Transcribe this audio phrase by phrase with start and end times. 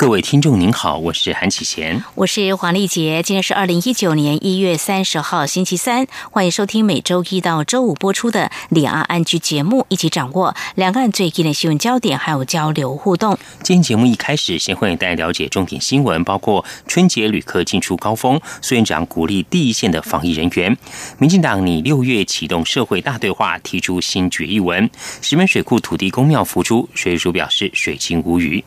[0.00, 3.22] 各位听众您好，我是韩启贤，我是黄丽杰。
[3.22, 13.36] 今天是二零一九年一月三十号星期三，欢迎收听每周一到周五播出的两岸安居节目，一起掌握两岸最近的新闻焦点，还有交流互动。
[13.62, 20.74] 今天节目一开始，先欢迎大家了解重点新闻，包括春节旅客进出高峰，苏院长鼓励第一线的防疫人员。
[21.18, 24.88] 民进党拟六月启动社会大对话，提出新决议文。
[25.20, 28.64] 石门水库土地公庙浮出，水主表示水清无鱼。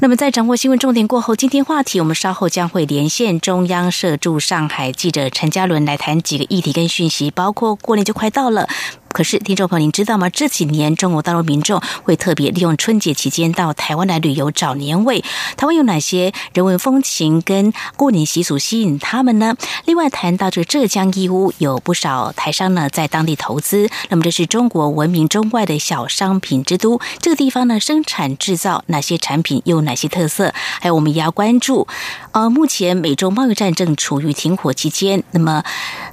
[0.00, 0.56] 那么在掌握。
[0.62, 8.68] 新闻重点过后，今天话题我们稍后将会连线中央社驻上海记者陈嘉伦来谈几个议题跟讯息，包括过年就快到了。
[9.12, 10.30] 可是，听众朋友，您知道吗？
[10.30, 15.22] 这几年中国大陆民众会特别利用春节期间到台湾来旅游找年味。
[15.58, 19.54] 台湾有哪些人文风情跟过年习俗吸引他们呢？
[19.84, 23.90] 另外，谈到这浙江义乌，有不少台商呢在当地投资。
[24.08, 26.98] 那么，这是中国闻名中外的小商品之都。
[27.20, 30.54] 这个地方呢，生产制造哪些产品，有哪些特色？
[30.80, 31.86] 还有，我们也要关注。
[32.30, 35.62] 呃，目前美中贸易战正处于停火期间，那么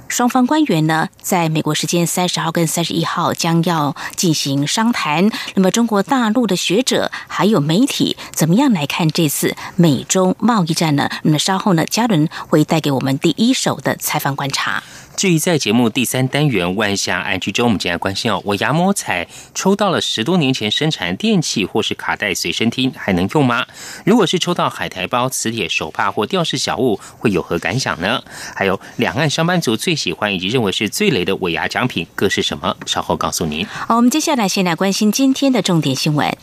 [0.06, 2.89] 双方官员呢，在美国时间三十号跟三十。
[2.92, 5.30] 一号将要进行商谈。
[5.54, 11.08] 那么，中国大陆的学者还有媒体怎么样来看这次美中贸易战呢？
[11.22, 14.82] 那么稍后呢，嘉伦会带给我们第一手的采访观察。
[15.16, 23.66] 至于在节目第三单元万象安居中，我们今天关心哦，我牙摸彩抽到了十多年前生产电器或是卡带随身听，还能用吗？
[24.06, 28.22] 如果是抽到海苔包、磁铁手帕或吊饰小物，会有何感想呢？
[28.54, 32.74] 还有两岸上班族最喜欢以及认为是最雷的尾牙奖品各是什么？
[32.86, 33.66] 稍后告诉您。
[33.66, 36.34] 好，我们接下来先来关心今天的重点新闻，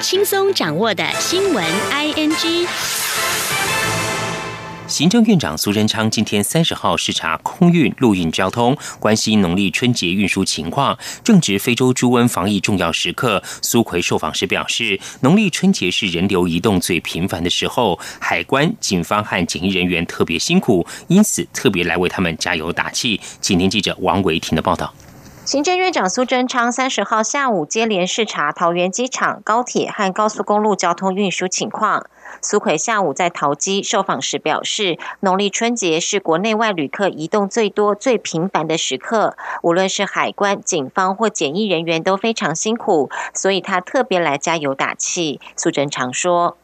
[0.00, 2.66] 轻松掌握的新闻 I N G。
[4.90, 10.98] 行政院长苏贞昌今天三十号视察空运、陆运交通，关心农历春节运输情况。
[11.22, 23.20] 正值非洲猪瘟防疫重要时刻，苏奎受访时表示，农历春节是人流移动最频繁的时候，海关、警方和检疫人员特别辛苦，因此特别来为他们加油打气。
[23.40, 24.92] 请听记者王维婷的报道。
[25.50, 32.06] 行政院长苏贞昌三十号下午接连视察桃园机场、高铁和高速公路交通运输情况。
[32.40, 45.40] 苏奎下午在桃机受访时表示，农历春节是国内外旅客移动最多、最频繁的时刻，无论是海关、警方或检疫人员都非常辛苦，所以他特别来加油打气。
[45.56, 46.56] 苏贞常说：“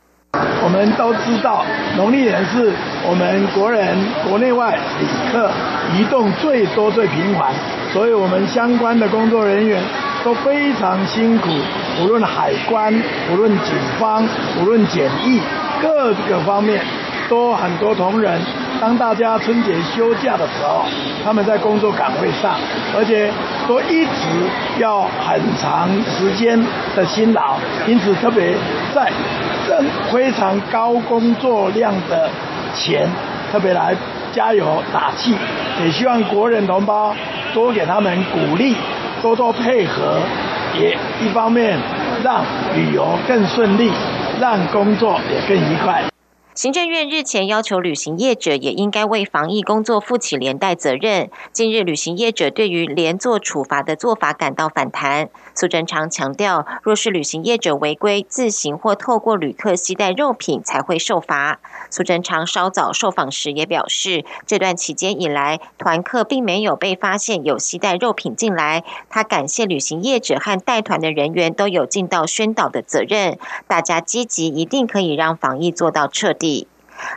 [0.65, 1.65] 我们都知道，
[1.97, 2.73] 农历年是
[3.09, 3.97] 我们国人
[4.29, 5.51] 国内外旅客
[5.97, 7.55] 移动最多、最频繁，
[7.93, 9.83] 所以我们相关的工作人员。”
[10.25, 11.49] 都非常辛苦，
[12.03, 12.93] 无论海关、
[13.31, 14.27] 无论警方、
[14.61, 15.41] 无论检疫，
[15.81, 16.85] 各个方面
[17.29, 18.41] 都很多同仁。
[18.81, 20.85] 当大家春节休假的时候，
[21.25, 22.57] 他们在工作岗位上，
[22.97, 23.31] 而且
[23.67, 24.49] 都一直
[24.79, 26.59] 要很长时间
[26.95, 27.57] 的辛劳，
[27.87, 28.55] 因此特别
[28.95, 29.11] 在
[29.67, 29.83] 这
[30.13, 32.29] 非常高工作量的
[32.75, 33.09] 前，
[33.51, 33.95] 特别来
[34.33, 35.35] 加油打气，
[35.83, 37.15] 也希望国人同胞
[37.55, 38.77] 多给他们鼓励。
[39.23, 40.19] 多多配合，
[40.79, 41.77] 也一方面
[42.23, 42.45] 让
[42.75, 43.91] 旅游更顺利，
[44.39, 46.05] 让工作也更愉快。
[46.57, 51.29] 行政院日前要求旅行业者也应该为防疫工作负起连带责任。
[51.53, 55.29] 近日，旅行业者对于连坐处罚的做法感到反弹。
[55.55, 61.61] 苏贞昌强调，若是旅行业者违规自行或透过旅客携带肉品，才会受罚。
[61.91, 68.83] 苏贞昌稍早受访时也表示，这段期间以来，团客并没有被发现有携带肉品进来。
[69.11, 76.46] 他感谢旅行业者和带团的人员都有尽到宣导的责任，大家积极，一定可以让防疫做到彻底。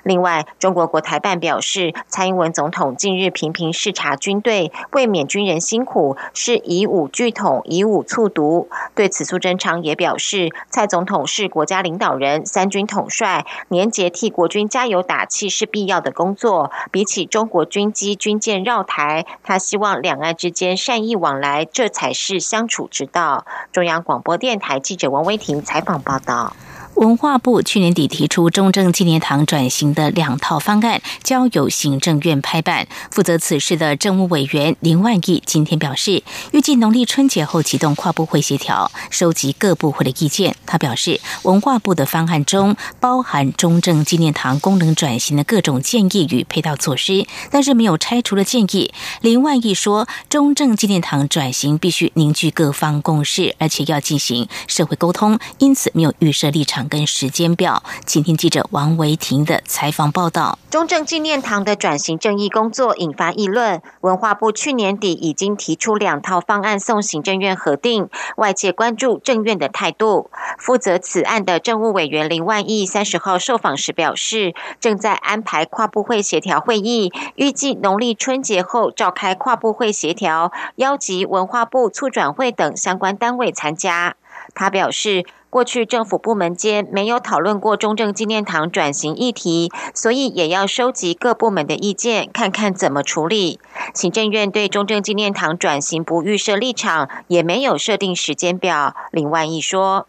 [0.03, 8.67] 另外，中国国台办表示，蔡英文总统近日频频视察军队，为免军人辛苦，是以武拒统，以武促独。
[8.93, 16.69] 对此，苏贞昌也表示，蔡总统是国家领导人、三军统帅，年节替国军加油打气是必要的工作。
[16.91, 23.45] 比起中国军机、军舰绕台，他希望两岸之间善意往来，这才是相处之道。
[23.71, 26.51] 中央广播电台记者王威婷采访报道。
[26.99, 32.89] 文化部去年底提出中正纪念堂转型的两套方案，交由行政院拍板。
[33.09, 40.53] 负责此事的政务委员林万亿今天表示，预计农历春节后启动跨部会协调，收集各部会的意见。
[40.65, 48.91] 他表示，文化部的方案中包含中正纪念堂功能转型的各种建议与配套措施，但是没有拆除的建议。
[49.21, 56.88] 林万亿说，中正纪念堂转型必须凝聚各方共识，而且要进行社会沟通，因此没有预设立场。
[56.89, 60.57] 跟时间表，请听记者王维婷的采访报道。
[60.69, 70.29] 中正纪念堂的转型正义工作引发议论，文化部去年底已经提出两套方案送行政院核定，外界关注政院的态度。
[70.57, 84.15] 负责此案的政务委员林万亿三十号受访时表示，正在安排跨部会协调会议，预计农历春节后召开跨部会协调，邀集文化部促转会等相关单位参加。
[84.53, 85.25] 他表示。
[85.51, 93.59] 过去政府部门间没有讨论过中正纪念堂转型议题，所以也要收集各部门的意见，看看怎么处理。
[93.95, 98.93] 行政院对中正纪念堂转型不预设立场，也没有设定时间表。
[99.09, 100.05] 林万益说：“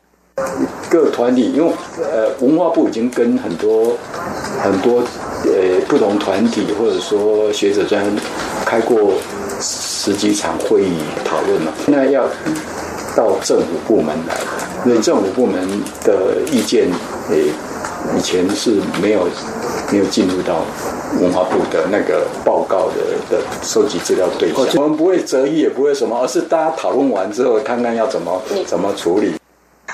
[0.90, 1.72] 各团体，因为
[2.02, 3.96] 呃，文化部已经跟很多
[4.62, 4.98] 很多
[5.44, 8.04] 呃不同团体或者说学者专
[8.66, 9.14] 开过
[9.58, 12.28] 十几场会议讨论了，那要。”
[13.16, 14.34] 到政府部门来，
[14.86, 15.66] 因为政府部门
[16.04, 16.88] 的意见，
[17.30, 17.46] 诶，
[18.16, 19.26] 以前是没有
[19.90, 20.64] 没有进入到
[21.20, 22.94] 文化部的那个报告的
[23.28, 24.64] 的收集资料对象。
[24.76, 29.39] 我们不会择议，也不会什么，而是大家讨论完之后，看看要怎么怎么处理。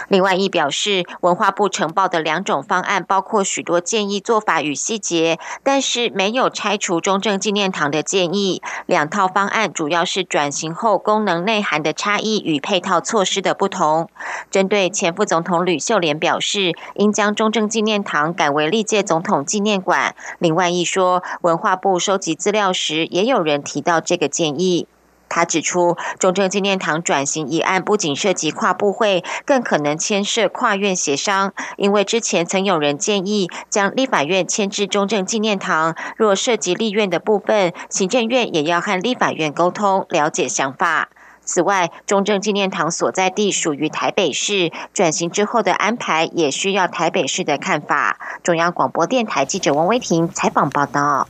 [0.08, 8.62] 另外一表示，文化部呈报的两种方案包括许多建议做法与细节，但是没有拆除中正纪念堂的建议。
[8.86, 14.08] 两套方案主要是转型后功能内涵的差异与配套措施的不同。
[14.50, 20.14] 针对前副总统吕秀莲表示，应将中正纪念堂改为历届总统纪念馆。
[20.38, 24.86] 另外一说，文化部收集资料时，也有人提到这个建议。
[25.28, 31.52] 他指出，中正纪念堂转型一案不仅涉及跨部会，更可能牵涉跨院协商。
[31.76, 41.08] 因为之前曾有人建议将立法院迁至中正纪念堂，若涉及立院的部分，行政院也要和立法院沟通，了解想法。
[41.44, 48.18] 此外，中正纪念堂所在地属于台北市，转型之后的安排也需要台北市的看法。
[48.42, 51.28] 中央广播电台记者王威婷采访报道。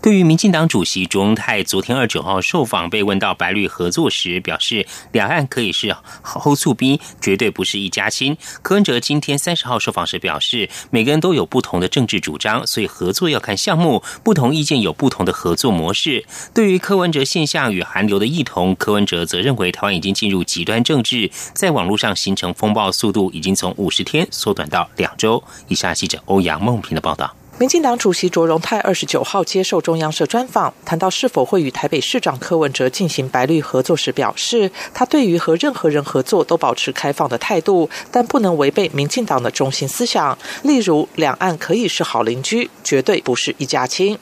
[0.00, 8.36] 对于民进党主席卓荣泰昨天二九号受访，被问到白绿合作时，表示两岸可以是后促兵，绝对不是一家亲。
[8.62, 16.24] 柯文哲今天三十号受访时表示，每个人都有不同的政治主张，所以合作要看项目，不同意见有不同的合作模式。
[16.54, 25.42] 对于柯文哲现象与韩流的异同，柯文哲则认为台湾已经进入极端政治，在网络上形成风暴速度已经从五十天缩短到两周。
[25.66, 27.37] 以下记者欧阳梦平的报道。
[27.58, 44.16] 民进党主席卓荣泰二十九号接受中央社专访，谈到是否会与台北市长柯文哲进行白绿合作时，表示他对于和任何人合作都保持开放的态度，但不能违背民进党的中心思想，例如两岸可以是好邻居，绝对不是一家亲。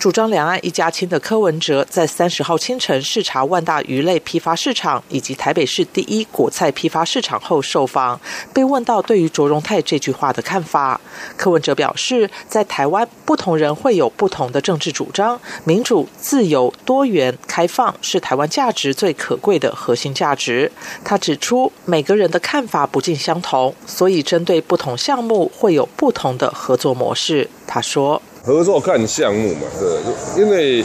[0.00, 8.18] 主张两岸一家亲的柯文哲在三十号清晨视察万大鱼类批发市场以及台北市第一果菜批发市场后受访，
[8.54, 10.98] 被问到对于卓荣泰这句话的看法，
[11.36, 20.72] 柯文哲表示，在台湾不同人会有不同的政治主张，民主、自由、多元、开放是台湾价值最可贵的核心价值。
[21.04, 27.50] 他指出，每个人的看法不尽相同，所以针对不同项目会有不同的合作模式。
[27.66, 28.22] 他说。
[28.42, 30.78] 合作看项目嘛，对，因为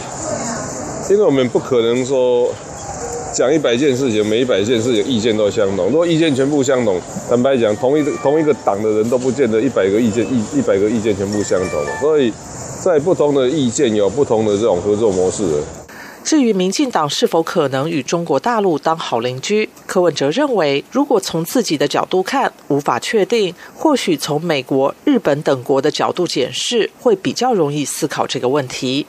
[1.10, 2.48] 因为我们不可能说
[3.32, 5.86] 讲一百件事情，每一百件事情意见都相同。
[5.86, 11.80] 如果意见全部相同，坦白讲，同一个同一个党的人都不见得一百个意见一一百个意见全部相同。
[12.00, 12.32] 所以
[12.82, 15.42] 在不同的意见有不同的这种合作模式。
[16.26, 29.06] 至于民进党是否可能与中国大陆当好邻居，柯文哲认为，如果从自己的角度看，无法确定；或许从美国、日本等国的角度检视，会比较容易思考这个问题。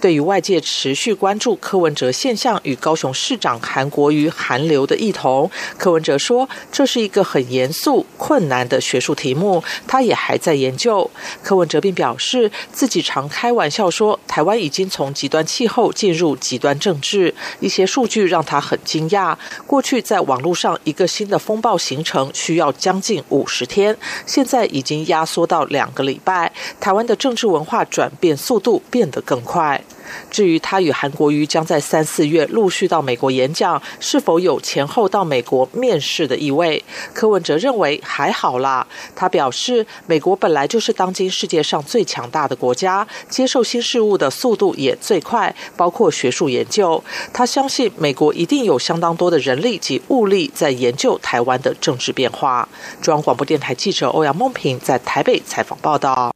[0.00, 11.10] 对于外界持续关注柯文哲现象与高雄市长韩国瑜韩流的异同，柯文哲说这是一个很严肃、困难的学术题目，他也还在研究。
[11.42, 17.34] 柯文哲并表示，自己常开玩笑说，台湾已经从极端气候进入极端政治。
[17.60, 19.36] 一些数据让他很惊讶。
[19.66, 23.96] 过去在网络上一个新的风暴形成需要将近五十天，
[24.26, 26.52] 现在已经压缩到两个礼拜。
[26.80, 29.59] 台湾的政治文化转变速度变得更快。
[29.60, 29.84] 快。
[30.28, 36.82] 至于他与韩国瑜将在三四月陆续到美国演讲，是否有前后到美国面试的意味？
[37.12, 38.84] 柯文哲认为还好啦。
[39.14, 47.02] 他表示，美国本来就是当今世界上最强大的国家，接受新事物的速度也最快，包括学术研究。
[47.32, 52.68] 他相信美国一定有相当多的人力及物力在研究台湾的政治变化。
[53.00, 56.34] 中央广播电台记者欧阳梦平在台北采访报道。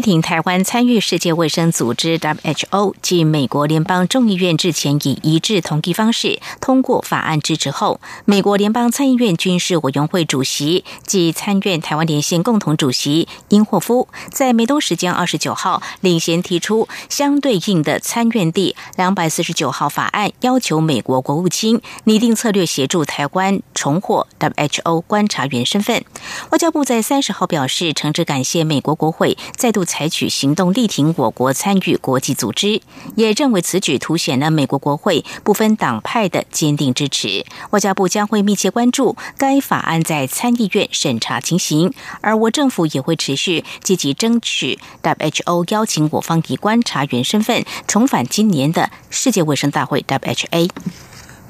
[0.00, 26.02] 力挺台湾参与世界卫生组织 （WHO） 及美国联邦众议院之前以一致同意方式通过法案支持后，美国联邦参议院军事委员会主席及参院台湾连线共同主席英霍夫在美东时间二十九号领衔提出相对应的参院第两百四十九号法案，要求美国国务卿拟定策略协助台湾重获 WHO 观察员身份。
[26.52, 29.84] 外交部在三十号表示，诚挚感谢美国国会再度。
[29.90, 32.80] 采取行动力挺我国参与国际组织，
[33.16, 37.44] 也认为此举凸显了美国国会不分党派的坚定支持。
[37.70, 50.70] 外交部将会密切关注该法案在参议院审查情形，而我政府也会持续积极争取 WHO 邀请我方以观察员身份重返今年的世界卫生大会 （WHA）。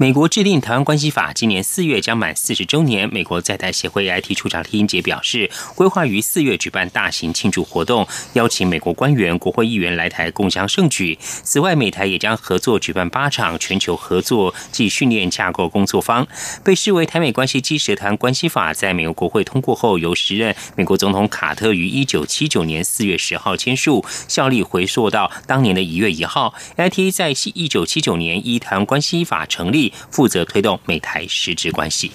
[0.01, 3.07] 美国制定《台湾关系法》，今年四月将满四十周年。
[3.13, 11.19] 美国在台协会 IT 处长李英杰表示，规划于四月举办大型庆祝活动，邀请美国官员、国会议员来台共襄盛举。
[11.21, 16.27] 此外，美台也将合作举办八场全球合作暨训练架构工作坊。
[16.65, 26.55] 被视为台美关系基石《台湾关系法》，在美国国会通过后，由时任美国总统卡特于一九七九年四月十号签署，效力回溯到当年的一月一号。
[26.79, 29.90] IT 在一九七九年依《台湾关系法》成立。
[30.11, 32.11] 负责推动美台实质关系。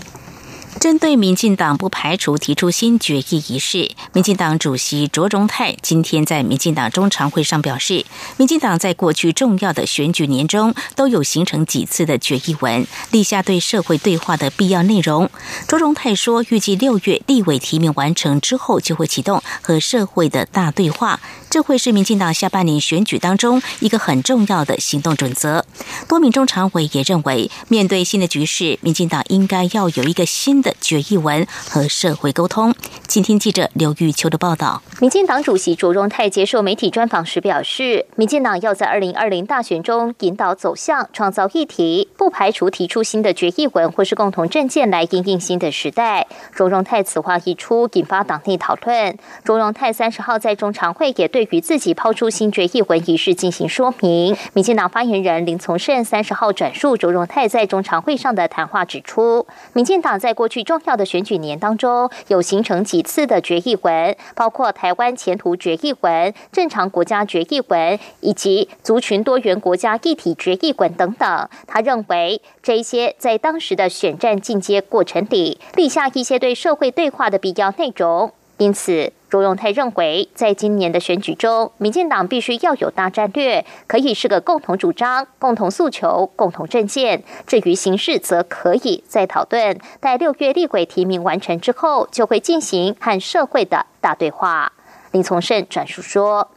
[0.85, 8.05] 针对民进党不排除提出新决议一事，民进党主席卓荣泰今天在民进党中常会上表示，
[8.37, 15.27] 民进党在过去重要的选举年中都有形成几次的决议文，立下对社会对话的必要内容。
[15.67, 21.19] 卓荣泰说，预计六月立委提名完成之后，就会启动和社会的大对话。
[21.49, 25.65] 这会是民进党下半年选举当中一个很重要的行动准则。
[26.05, 32.75] 多名中常委也认为，面对新的局势，民进党应该要有一个新的决议文和社会沟通。
[33.07, 34.81] 请听记者刘玉秋的报道。
[34.99, 46.27] 民进党主席卓荣泰接受媒体专访时表示，民进党要在二零二零大选中引导走向，创造议题，不排除提出新的决议文或是共同政见来应应新的时代。
[46.53, 49.17] 卓荣泰此话一出，引发党内讨论。
[49.45, 51.45] 卓荣泰三十号在中常会也对。
[51.51, 54.35] 于自己抛出新决议文一事进行说明。
[54.53, 71.49] 民进党发言人林从胜三十号转述卓荣泰在中常会上的谈话指出，民进党在过去重要的选举年当中有形成几次的决议文，包括台湾前途决议文、正常国家决议文以及族群多元国家一体决议文等等。
[71.67, 79.11] 他认为这些在当时的选战进阶过程里立下一些对社会对话的必要内容，因此。
[79.27, 87.23] 周永泰认为，在今年的选举中，民进党必须要有大战略，可以是个共同主张、共同诉求、共同政见。
[87.47, 89.77] 至于形式，则可以再讨论。
[89.99, 94.71] 待六月立委提名完成之后，就会进行和社会的大对话。
[95.11, 96.51] 林从胜转述说：“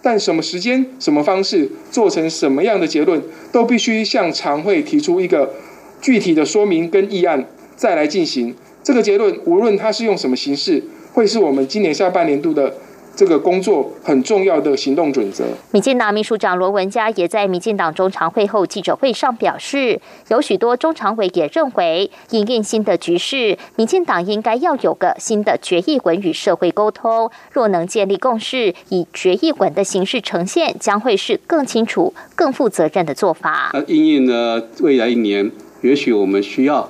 [0.00, 3.20] 但什么时间、什么方式、做成什么样的结论，
[3.52, 5.54] 都必须向常会提出一个
[6.00, 9.40] 具体的说明跟议案，再来进行这个结论。
[9.44, 12.74] 无论它是用什么形式。”会是我们今年下半年度的
[13.14, 15.44] 这个工作很重要的行动准则。
[15.70, 27.30] 民进党秘书长罗文嘉也在民进党中常会后记者会上表示，有许多中常委也认为，应应新的局势，民进党应该要有个新的决议文与社会沟通。
[27.52, 33.70] 若能建立共识，以决议文的形式呈现，将会是更清楚、更负责任的做法。
[33.74, 34.62] 那应应呢？
[34.80, 35.52] 未来一年，
[35.82, 36.88] 也许我们需要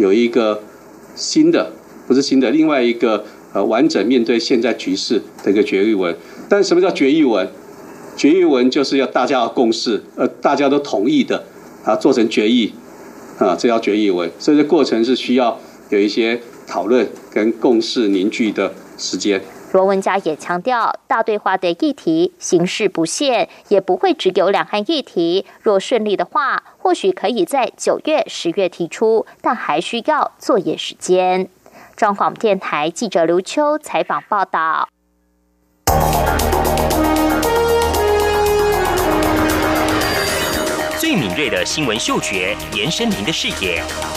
[0.00, 0.64] 有一个
[1.14, 1.70] 新的，
[2.08, 3.24] 不是新的，另外一个。
[3.52, 6.16] 呃，完整面对现在局势的一个决议文，
[6.48, 7.48] 但什么叫决议文？
[8.16, 11.44] 决议文就是要大家要共识，呃，大家都同意的，
[11.84, 12.72] 啊，做成决议，
[13.38, 14.30] 啊，这叫决议文。
[14.38, 15.58] 所以这过程是需要
[15.90, 19.40] 有一些讨论跟共识凝聚的时间。
[19.72, 25.46] 罗文佳也强调，大对话的议题形式不限，也不会只有两岸议题。
[25.62, 31.48] 若顺利的话，或许可以在九月、十月提出，但还需要作业时间。
[31.96, 34.88] 中广电台记者刘秋采访报道。
[40.98, 43.82] 最敏锐的新闻嗅觉，延伸您的视野。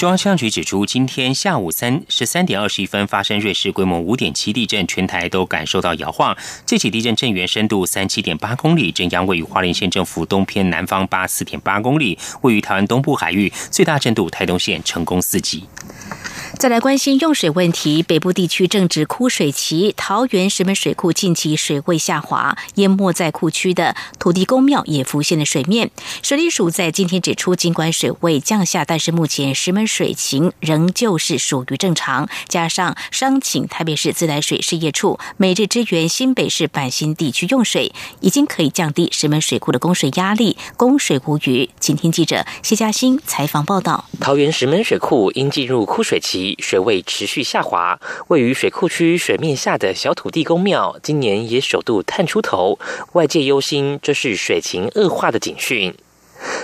[0.00, 6.34] 中央气象局指出，今天下午三十三点二十一分发生瑞士规模五点七地震，全台都感受到摇晃。
[6.64, 15.64] 这起地震震源深度三七点八公里，震央位于花莲县政府东偏南方八四点八公里，位于台湾东部海域，最大震度台东县成功四级。
[16.60, 25.90] 再来关心用水问题，北部地区正值枯水期，桃园石门水库近期水位下滑，淹没在库区的土地公庙也浮现了水面。
[26.22, 32.28] 水利署在今天指出，尽管水位降下，但是目前石门水情仍旧是属于正常。
[32.46, 41.70] 加上商请台北市自来水事业处每日支援新北市板新地区用水，已经可以降低石门水库的供水压力，供水无虞。
[41.80, 44.04] 请听记者谢嘉欣采访报道。
[44.20, 46.49] 桃园石门水库因进入枯水期。
[46.58, 52.78] 水位持续下滑，位于水库区水面下的小土地公庙，今年也首度探出头，
[53.12, 55.94] 外界忧心这是水情恶化的警讯。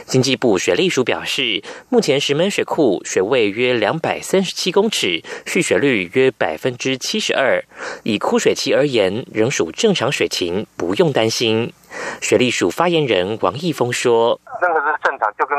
[0.07, 7.63] 经济部水利署表示，目前石门水库水位约两百三十七公尺，蓄水率约百分之七十二，
[8.03, 11.75] 以枯水期而言，仍属正常水情，不用担心。
[12.23, 15.56] 水利署发言人王义峰说：“那个是正常，就跟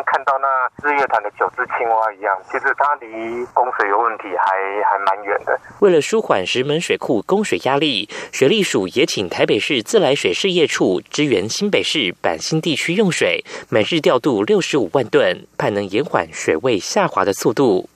[0.48, 17.90] 像日月潭的九只青蛙一样，其实它离供水有问题还还蛮远的。”为了舒缓石门水库供水压力，水利署也请台北市自来水事业处支援新北市板新地区用水，每日调度六十五万吨，盼能延缓水位下滑的速度。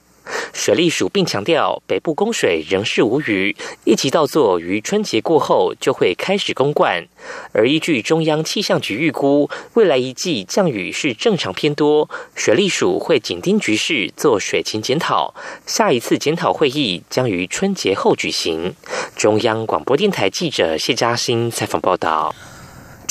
[0.52, 7.06] 水利署并强调，北部供水仍是无虞，一级稻作于春节过后就会开始供灌。
[7.52, 15.34] 而依据中央气象局预估，未来一季降雨是正常偏多，水利署会紧盯局势做水情检讨。
[15.66, 18.74] 下一次检讨会议将于春节后举行。
[19.16, 22.34] 中央广播电台记者谢嘉欣采访报道。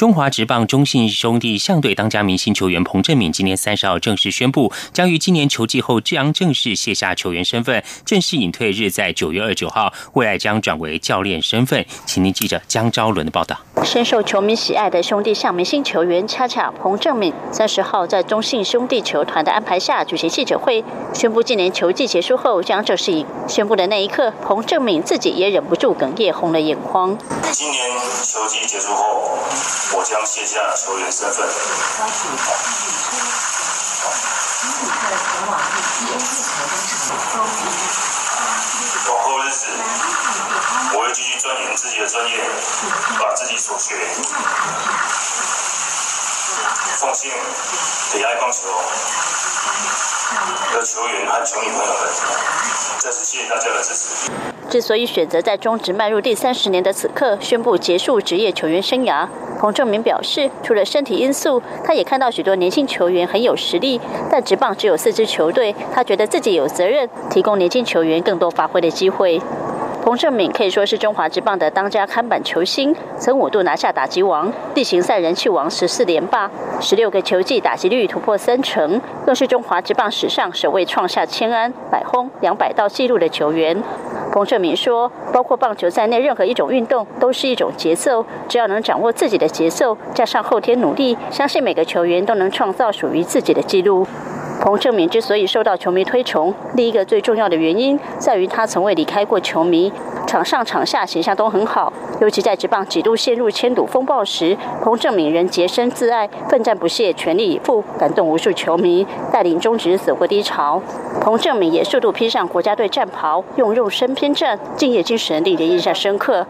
[0.02, 11.86] 中华职棒中信兄弟象队当家明星球员彭振敏今年三十号正式宣布，将于今年球季后将正式卸下球员身份，正式隐退日在九月二十九号，未来将转为教练身份。
[12.08, 13.56] 请您记者江昭伦的报道。
[13.84, 23.26] 深受球迷喜爱的兄弟象明星球员恰恰彭正敏三十号在中信兄弟球团的安排下举行记者会，宣布今年球季结束后将正式隐。
[23.48, 27.18] 宣布的那一刻，彭正敏自己也忍不住哽咽，红了眼眶。
[27.52, 27.90] 今年
[28.24, 29.40] 球季结束后。
[29.94, 31.46] 我将卸下球员身份。
[39.10, 39.68] 往后日子，
[40.94, 42.38] 我会继续钻研自己的专业，
[43.20, 43.96] 把自己所学
[47.00, 47.32] 奉献
[48.14, 48.68] 给爱棒球
[50.72, 51.96] 的球员和球迷朋友们。
[53.00, 54.30] 再次谢谢大家的支持。
[54.70, 59.28] 之所以选择在中职迈入第三十年的此刻宣布结束职业球员生涯。
[59.60, 64.00] 彭正明表示，除了身体因素，他也看到许多年轻球员很有实力，
[64.32, 69.42] 但职棒只有四支球队，他觉得自己有责任提供年轻球员更多发挥的机会。
[70.04, 83.82] 彭正敏可以说是中华职棒的当家看板球星，曾五度拿下打击王、例行赛人气王十四连霸，十六个球季打击率突破三成，更是中华职棒史上首位创下千安、百轰、两百道纪录的球员。
[84.34, 94.08] 彭正明说：“包括棒球在内，任何一种运动都是一种节奏，只要能掌握自己的节奏，加上后天努力，相信每个球员都能创造属于自己的纪录。”
[94.62, 99.92] 彭正明之所以受到球迷推崇，另一个最重要的原因在于他从未离开过球迷，
[100.28, 101.92] 场上场下形象都很好。
[102.20, 110.80] 尤其在职棒几度陷入千赌风暴时，彭正明仍洁身自爱，奋战不懈，全力以赴，感动无数球迷，带领中职走过低潮。
[111.20, 116.46] 彭正明也速度披上国家队战袍，用肉身偏战，敬业精神令人印象深刻。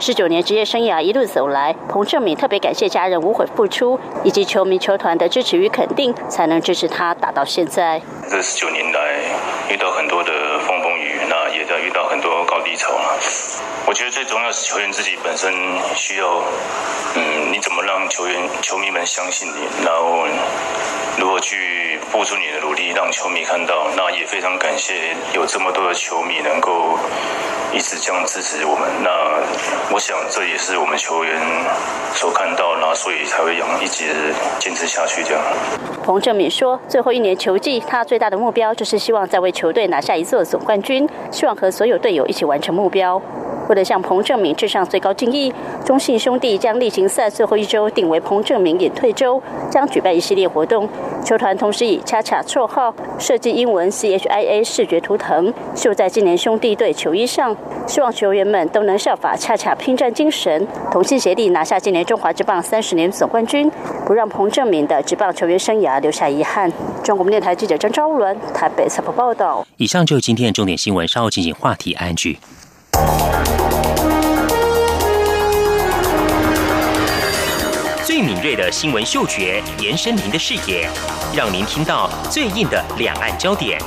[0.00, 8.00] 十九年职业生涯一路走来，彭正明特别感谢家人无悔付出，以及球迷球团的支持与肯定，才能支持他打到现在。
[8.30, 8.98] 这十九年来，
[9.68, 10.32] 遇到很多的
[10.66, 12.94] 风风雨雨，那也在遇到很多高低潮
[13.84, 15.52] 我觉得最重要是球员自己本身
[15.94, 16.42] 需要，
[17.14, 20.24] 嗯，你怎么让球员、球迷们相信你，然后
[21.18, 23.88] 如何去付出你的努力，让球迷看到。
[23.96, 26.98] 那也非常感谢有这么多的球迷能够
[27.72, 28.86] 一直这样支持我们。
[29.02, 29.10] 那
[29.90, 31.40] 我想这也是我们球员
[32.12, 34.04] 所看到，那所以才会养一直
[34.58, 35.42] 坚持下去这样。
[36.04, 43.20] 彭正敏说：“最后一年球季，他最大的目标就是希望再为球队拿下一座总冠军，希望和所有队友一起完成目标。”
[43.68, 50.86] 为了向彭正明致上最高敬意，中信兄弟将例行赛最后一周定为彭正明隐退周，将举办一系列活动。
[51.24, 63.70] 球团同时以“恰恰”绰号设计英文 C H I A 视觉图腾，绣在今年兄弟队球衣上，希望球员们都能效法“恰恰”拼战精神，同心协力拿下今年中华职棒三十年总冠军，
[64.06, 66.70] 不让彭正明的职棒球员生涯留下遗憾。
[67.02, 69.66] 中国电台记者张昭伦台北采访报道。
[69.76, 72.38] 以上就是今天的重点新闻，稍后进行话题安居。
[78.04, 80.86] 最敏锐的新闻嗅觉，延伸您的视野，
[81.34, 83.80] 让您听到最硬的两岸焦点。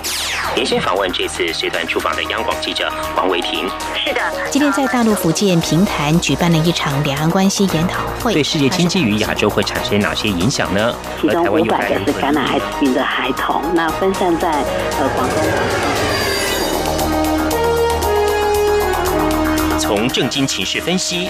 [0.56, 3.70] 连线访问这次随团出访的央广记者王维婷。
[3.96, 10.94] 是的，今天在大陆福建平潭举办了一场两岸关系研讨会，对世界经济与亚洲会产生哪些影响呢？
[11.22, 14.52] 其中五百个是感染艾滋病的孩童，那分散在
[15.00, 15.38] 呃广东。
[19.78, 21.30] 从正经情势分析、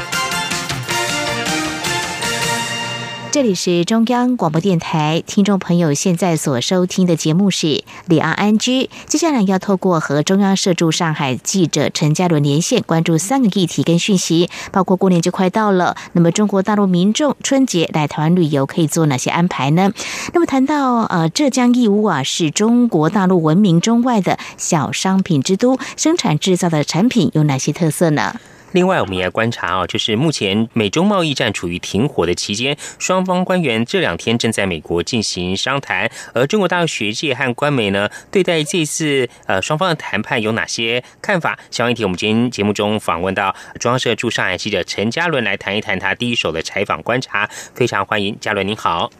[3.31, 7.67] 这里是中央广播电台，听众朋友现在所收听的节目是
[8.07, 8.83] 《李昂安居》。
[9.05, 19.93] 接下来要透过和中央社驻上海记者陈嘉伦连线，关注三个议题跟讯息，包括过年就快到了，那么中国大陆民众春节来台湾旅游可以做哪些安排呢？
[20.33, 28.35] 那么谈到呃浙江义乌啊，是中国大陆闻名中外的小商品之都，生产制造的产品有哪些特色呢？
[28.73, 36.09] 另外，我们也要观察啊，就是目前美中贸易战处于停火的期间，双方官员这两天正在美国进行商谈。
[36.33, 41.59] 而中国大陆学界和官媒呢，对待这次呃双方的谈判有哪些看法？
[41.69, 47.49] 相关议题，我们今天节目中访问到中央社驻上海记者陈嘉伦来谈一谈他第一手的采访观察。
[47.75, 49.11] 非常欢迎嘉伦，您好。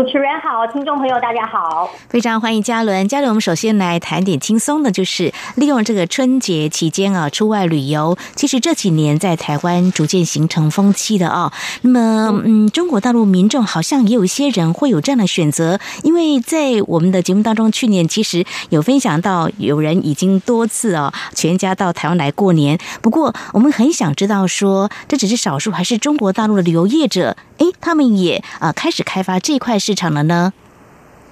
[0.00, 3.06] 主持人好，听众朋友大家好，非常欢迎嘉伦。
[3.06, 8.16] 嘉伦，我们首先来谈点轻松的，就是利用这个春节期间啊，出外旅游。
[8.34, 11.52] 其实这几年在台湾逐渐形成风气的啊。
[11.82, 22.78] 那么，嗯，中国大陆民众好像也有一些人会有这样的选择，因为在我们的节目当中，去年其实有分享到有人已经多次啊，全家到台湾来过年。
[23.02, 29.78] 不过，我们很想知道说，这只是少数，还是中国大陆的旅游业者，哎，他们也啊开始开发这块。
[29.90, 30.52] 市场了呢？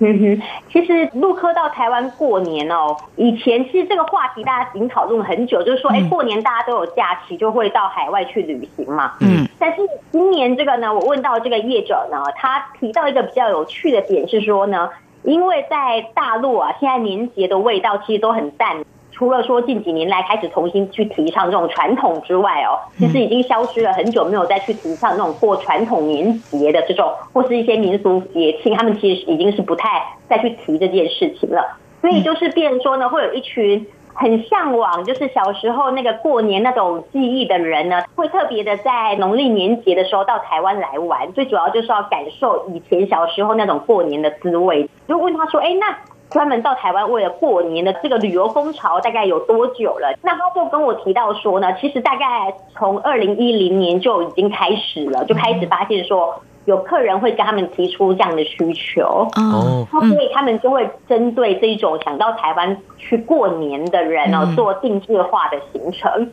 [0.00, 0.42] 嗯哼，
[0.72, 9.12] 其实陆客到台湾过年哦，以前其实这个话题大家已经讨论了很久，就是说，哎，过年大家都有假期，就会到海外去旅行嘛。
[9.20, 9.76] 嗯，但是
[10.10, 14.88] 今年这个呢，我问到这个业者呢，他提到一个比较有趣的点是说呢，
[15.22, 18.84] 因为在大陆啊，现在年节的味道其实都很淡。
[19.18, 31.76] 除了说近几年来开始重新去提倡这种传统之外哦，其实已经消失了很久，没有再去提倡那种过传统年节的这种，或是一些民俗节庆，他们其实已经是不太再去提这件事情了。
[32.00, 44.88] 所所以就是变说呢，会有一群很向往，就是小时候那个过年那种记忆的人呢，会特别的在农历年节的时候到台湾来玩，最主要就是要感受以前小时候那种过年的滋味。
[45.06, 45.94] 就问他说，哎，那。
[46.30, 50.14] 专门到台湾为了过年的这个旅游风潮大概有多久了？
[50.22, 66.30] 那他就跟我提到说呢，其实大概从二零一零年就已经开始了，就开始发现说有客人会跟他们提出这样的需求，哦，所以他们就会针对这种想到台湾去过年的人哦，做定制化的行程。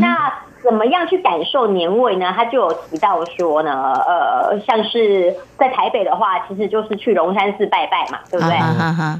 [0.00, 2.32] 那怎么样去感受年味呢？
[2.36, 8.56] 他就有提到说呢，呃，像是在台北的话，其实就是去龙山寺拜拜嘛，对不对？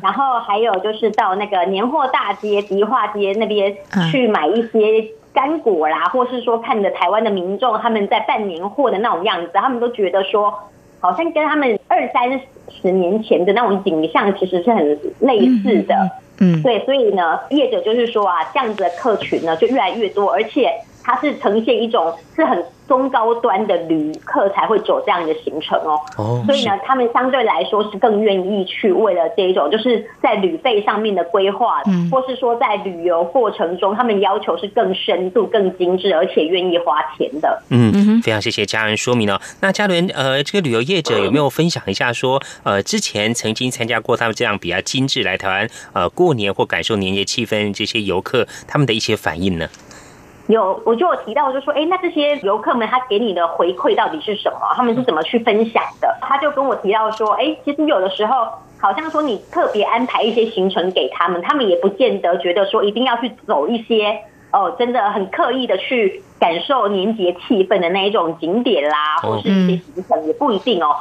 [0.02, 3.76] 然后还有就是到那个年货大街、迪化街那边
[4.10, 10.54] 去买一些干果啦，或是说看着台湾的民众他们在办年货的那种样子，他们都觉得说，
[11.00, 15.96] 好像跟他们二三十年前的那种景象其实是很类似的。
[16.38, 20.72] 嗯，对，所以呢，业者就是说啊，这样子的客群呢就越来越多，而且。
[21.02, 25.78] 它是呈现一种是很中高端的旅客才会走这样的行程
[26.16, 37.62] 哦，所以呢，他们相对来说是更愿意去为了这一种，就是在旅费上面的规划，或是说在旅游过程中，他们要求是更深度、更精致，而且愿意花钱的。
[37.70, 39.40] 嗯，非常谢谢家人说明哦。
[39.60, 49.68] 那嘉伦，呃，这个旅游业者有没有分享一下说，呃，之前曾经参加过他们这样比较精致来台湾，呃，过年或感受年节气氛这些游客他们的一些反应呢？
[50.48, 54.58] 有，我就有提到，就说，哎，那这些游客们他给你的回馈到底是什么？
[54.74, 56.16] 他们是怎么去分享的？
[56.20, 58.48] 他就跟我提到说，哎，其实有的时候，
[58.80, 64.18] 好像说你特别安排一些行程给他们，他们也不见得觉得说一定要去走一些
[64.52, 70.96] 哦，真的很刻意的去感受年节气氛的那一种景点啦，或是一些行程，也不一定哦。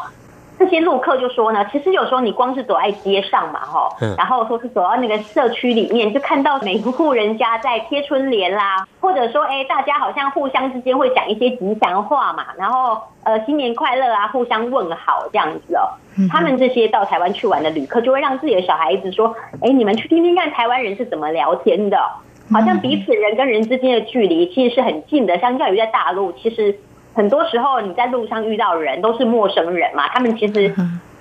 [0.62, 15.89] 这些路客就说呢，其实有时候你光是走在街上嘛，哈，然后说是走到那个社区里面，就看到每一户人家在贴春联啦，或者说，哎，大家好像互相之间会讲一些吉祥话嘛，然后呃，新年快乐啊，互相问好这样子哦。
[16.30, 21.97] 他们这些到台湾去玩的旅客，就会让自己的小孩子说，哎，你们去听听看台湾人是怎么聊天的，
[22.54, 26.78] 好像彼此人跟人之间的距离其实是很近的，相较于在大陆，其实。
[27.13, 30.69] 很多时候你在路上遇到人都是陌生人嘛，他们其实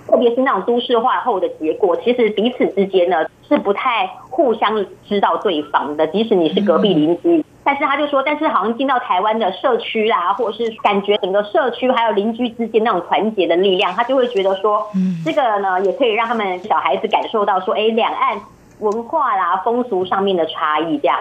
[0.09, 7.45] 特别是那种都市化后的结果，其实彼此之间呢是不太互相知道对方的，即使你是隔壁邻居。
[7.63, 14.85] 但是他就说，但是好像进到台湾的社区啦，或者是感觉整个社区还有邻居之间那种团结的力量，他就会觉得说，
[15.25, 18.41] 这个呢也可以让他们小孩子感受到说，哎，两岸
[18.81, 21.19] 文化啦风俗上面的差异这样。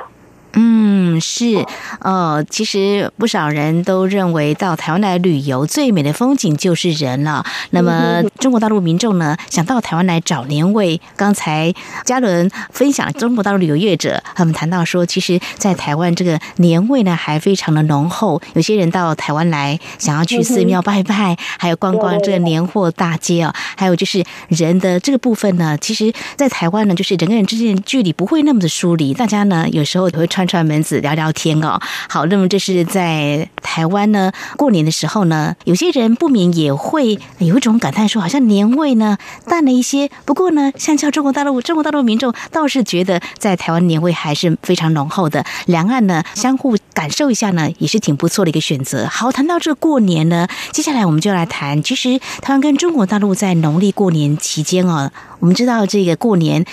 [0.53, 1.63] 嗯，是，
[1.99, 7.45] 呃，其实不少人都认为到台湾来旅游最美的风景就是人了。
[7.69, 10.99] 那么中国大陆民众呢，想到台湾来找年味。
[11.15, 11.71] 刚才
[12.03, 18.41] 嘉伦分享中国大陆旅游业者，他们谈到说，其实，在台湾这个年味呢还非常的浓厚。
[18.53, 30.27] 有些人到台湾来，想要去寺庙拜拜，还有逛逛这个年货大街啊，还有就是人的这个部分呢，其实，在台湾呢，就是人跟人之间距离不会那么的疏离，大家呢有时候也会。
[30.39, 40.09] 串串门子聊聊天哦，好，那么这是在台湾呢，过年的时候呢，有些人不免也会有一种感叹，说好像年味呢淡了一些。
[40.23, 45.43] 不过呢，相较中国大陆，中国大陆民众倒是觉得在台湾年味还是非常浓厚的。
[45.65, 49.07] 两岸呢相互感受一下呢，也是挺不错的一个选择。
[49.07, 56.65] 好，谈到这过年呢，接下来我们就来谈，其实台湾跟中国大陆在农历过年期间哦，我们知道这个过年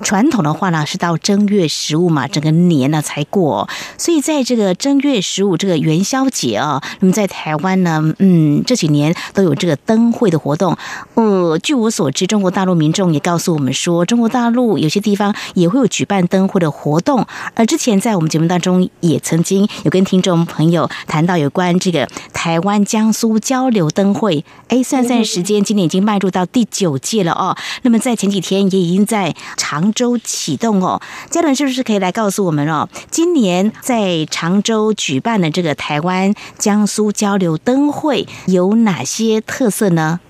[0.00, 3.24] 传统的话呢是到正月十五嘛，整个年呢才。
[3.30, 10.76] 过，所以在这个正月十五这个元宵节啊，那么在台湾呢，嗯，这几年都有这个灯会的活动。
[11.14, 17.26] 呃，据我所知，中国大陆民众也告诉我们说，中国大陆有些地方也会有举办灯会的活动。
[17.54, 24.44] 而之前在我们节目当中也曾经有跟听众朋友谈到有关这个台湾江苏交流灯会。
[24.68, 27.56] 哎，算算时间，今年已经迈入到第九届了哦。
[27.82, 31.00] 那么在前几天也已经在常州启动哦。
[31.30, 32.88] 嘉伦是不是可以来告诉我们哦？
[33.10, 40.20] 今年在常州举办的这个台湾江苏交流灯会有哪些特色呢？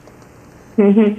[0.76, 1.16] 嗯哼，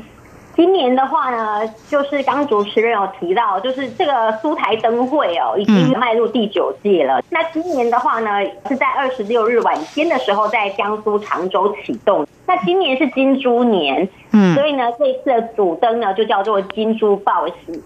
[0.55, 7.21] 今年的话呢，就是刚主持人有提到，就是这个苏台灯会哦，已经迈入第九届了。
[7.29, 8.29] 那今年的话呢，
[8.69, 12.25] 是在二十六日晚间的时候，在江苏常州启动。
[12.47, 17.83] 那今年是金猪年，嗯，所以呢，这次的主灯呢，就叫做金猪报喜。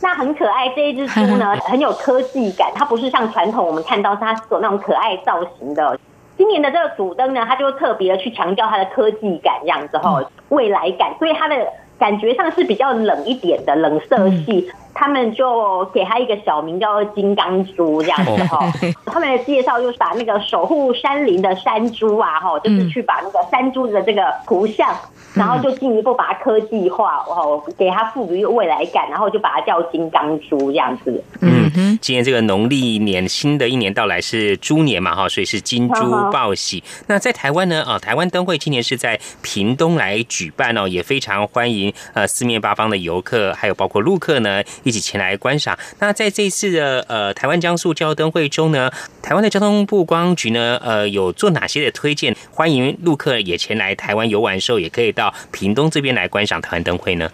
[0.00, 5.98] 那很可爱，这一只猪呢 很有科技感，它不是像传统我们看到它有那种可爱造型的。
[6.36, 11.54] 今年的这个主灯呢，它就特别去强调它的科技感，这样子哈，未来感，所以它的
[12.02, 14.68] 感觉上是比较冷一点的冷色系。
[14.94, 18.70] 他们就给他一个小名叫做金刚猪这样子哈。
[19.06, 24.94] 他们的介绍就是把那个守护山林的山猪啊哈，就是去把那个山猪的这个图像，
[25.34, 31.22] 然后就进一步把它科技化，然后给它赋予未来感，然后就把它叫金刚猪这样子。
[31.40, 36.82] 嗯，今年这个农历年新的一年到来是猪年嘛哈，所以是金猪报喜。
[37.06, 44.62] 那在台湾呢啊，台湾灯会今年是在屏东来举办哦，也非常欢迎呃四面八方的游客，还有包括陆客呢。
[44.82, 45.76] 一起前来观赏。
[45.98, 48.90] 那在这次的呃台湾江苏交灯会中呢，
[49.22, 52.34] 台湾的交通部光局呢，呃有做哪些的推荐？
[52.52, 57.30] 欢迎陆客也前来台湾游玩的时候，也可以到屏东这边来观赏台湾灯会呢。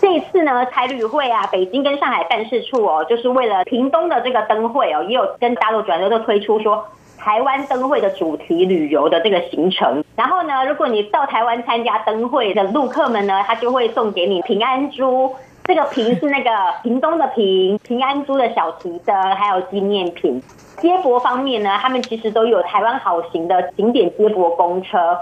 [0.00, 6.84] 这一次呢，台旅会啊，北京跟上海办事处哦，就是为了屏东的这个灯会哦，也有跟大陆转流都推出说
[7.18, 10.04] 台湾灯会的主题旅游的这个行程。
[10.14, 15.34] 然后呢，如果你到台湾参加灯会的陆客们呢，他就会送给你平安珠。
[15.66, 16.50] 这个屏是那个
[16.82, 20.40] 屏东的屏，平安珠的小提灯，还有纪念品。
[20.78, 25.18] 接驳方面呢，他们其实都有台湾好行的景点接驳公车。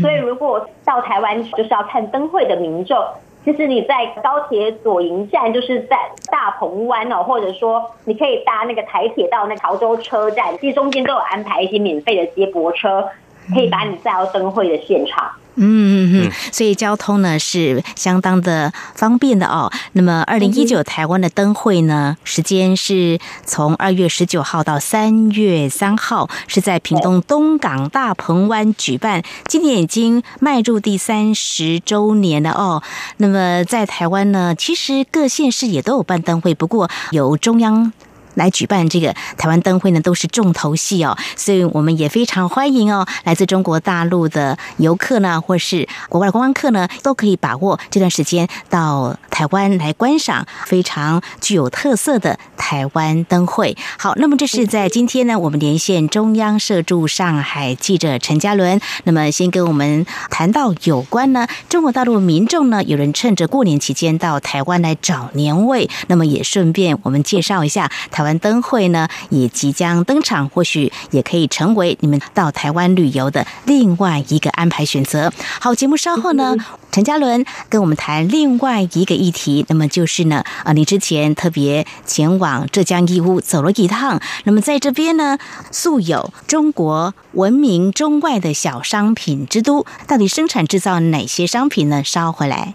[0.00, 2.96] 所以如果到台湾就是要看灯会的民众，
[3.44, 5.96] 其实你在高铁左营站，就是在
[6.30, 13.08] 大鹏湾哦，或者说你可以搭那个台铁到那潮州车站，其实中间都有安排一些免费的接驳车，
[13.54, 15.30] 可以把你载到灯会的现场。
[15.58, 19.70] 嗯嗯嗯，所以交通呢是相当的方便的哦。
[19.92, 29.22] 那么，二零一九台湾的灯会呢，时间是从二月十九号到三月三号，是在屏东东港大鹏湾举办。
[29.46, 32.82] 今年已经迈入第三十周年了哦。
[33.16, 37.92] 那么，在台湾呢，其实各县市也都有办灯会，不过由中央。
[38.38, 53.76] 来举办这个台湾灯会呢，都是重头戏哦，所以我们也非常欢迎哦，来自中国大陆的游客呢，或是国外的观光客呢，都可以把握这段时间到台湾来观赏非常具有特色的台湾灯会。
[53.98, 68.27] 好，那么这是在今天呢，我们连线中央社驻上海记者陈嘉伦，那么先跟我们谈到有关呢，中国大陆民众呢，有人趁着过年期间到台湾来找年味，那么也顺便我们介绍一下台湾。
[68.40, 75.32] 灯会呢也即将登场，或许也可以成为你们到台湾旅游的另外一个安排选择。
[75.60, 76.56] 好，节目稍后呢，
[76.90, 85.38] 陈嘉伦跟我们谈另外一个议题，那么就是呢，啊，你之前特别前往浙江义乌走了一趟，那么在这边呢，
[85.70, 92.02] 素有中国闻名中外的小商品之都，到底生产制造哪些商品呢？
[92.02, 92.74] 稍后回来。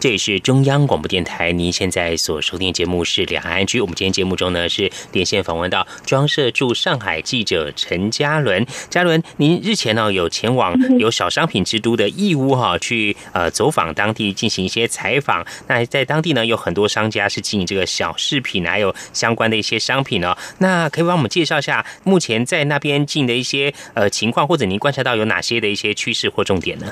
[0.00, 3.80] 这里是中央广播电台，您现在所收听的节目是两岸安居。
[3.80, 8.64] 我们今天节目中呢是连线访问到中央社驻上海记者陈嘉伦。
[8.88, 15.44] 嘉伦，您日前呢有前往有小商品之都的义乌哈，去呃走访当地进行一些采访。
[15.66, 20.38] 那在当地呢有很多商家是经营这个小饰品，还有相关的一些商品哦。
[20.58, 26.86] 那可以帮我们介绍一下目前在那边进的一些呃情况，或者您观察到有哪些的一些趋势或重点呢？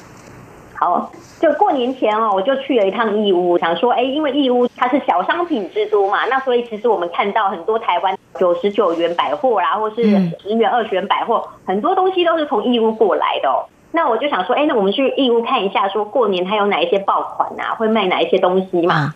[0.75, 1.13] 好。
[1.41, 10.03] 就过年前哦，我就去了一趟义乌，想说，哎，因为义乌它是小商品之都嘛，那所以其实我们看到很多台湾九十九元百货啦，或是
[10.41, 13.67] 十元、二十元百货，很多东西都是从义乌过来的。
[13.93, 19.15] 那我就想说，哎，那我们去义乌看一下，说过年它有哪一些爆款啊，会卖哪一些东西嘛？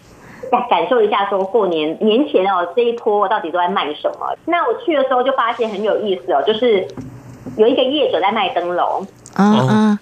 [0.50, 4.34] 感感受一下，说过年年前哦，这一波到底都在卖什么？
[4.46, 6.86] 那我去的时候就发现很有意思哦，就是
[7.56, 9.06] 有一个业者在卖灯笼，
[9.36, 9.98] 嗯嗯，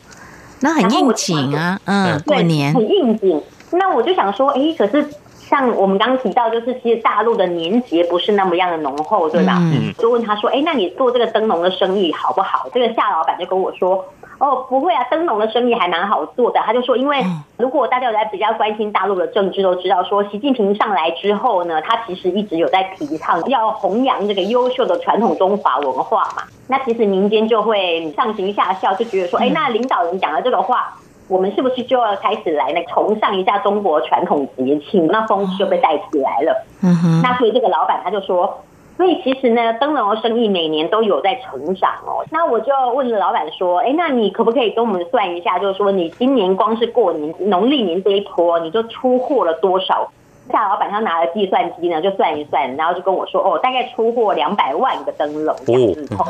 [0.60, 3.42] 那很应景啊，嗯，过年很应景。
[3.72, 5.06] 那我就想说，哎，可是。
[5.48, 9.56] 像我们刚刚提到，就是其实大陆的年节不是那么样的浓厚，对吧？
[9.58, 9.94] 嗯。
[9.96, 14.04] 就问他说：“哎，那你做这个灯笼的生意好不好？”这个夏老板就跟我说
[14.38, 17.24] ：“哦，不会啊，灯笼的生意还蛮好做的。”他就说：“因为
[17.56, 26.42] 如果大家有在比较关心大陆的政治，都知道说习近平上来之后呢，他其实一直有在提倡要弘扬这个优秀的传统中华文化嘛。
[26.68, 30.94] 那其实民间就会上行下效，就觉得说：哎，那领导人讲了这个话。”
[31.28, 35.06] 我们是不是就要开始来那崇尚一下中国传统节庆？
[35.08, 36.64] 那风气就被带起来了。
[36.82, 37.20] 嗯哼。
[37.22, 38.64] 那所以这个老板他就说，
[38.98, 42.26] 所以其实呢，灯笼生意每年都有在成长哦。
[42.30, 50.10] 那我就问老板说，哎，那你可不可以跟我们算一下，就是说你今年光是过年农历年这一波，你就出货了多少？
[50.50, 56.06] 夏老板他拿了计算机呢，就算一算，然后就跟我说：“哦，大概出货两百万个灯笼这样子。
[56.06, 56.26] 从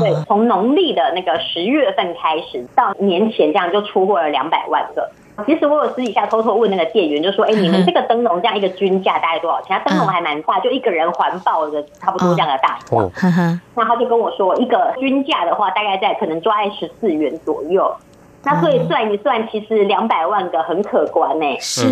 [0.00, 5.10] 对，从农历的那个十月份开始到年前，这样就出货了两百万个。
[5.46, 13.10] 其实我有私底下偷偷问那个店员，就说：‘哎，你们这个灯笼这样一个均价大概多少钱？’灯笼还蛮大，就一个人环抱的差不多这样的大小。
[13.74, 17.94] 那他就跟我说，一个均价的话，大概在可能抓在十四元左右。”
[18.44, 21.56] 那所以算一算，其实两百万个很可观呢。
[21.58, 21.84] 是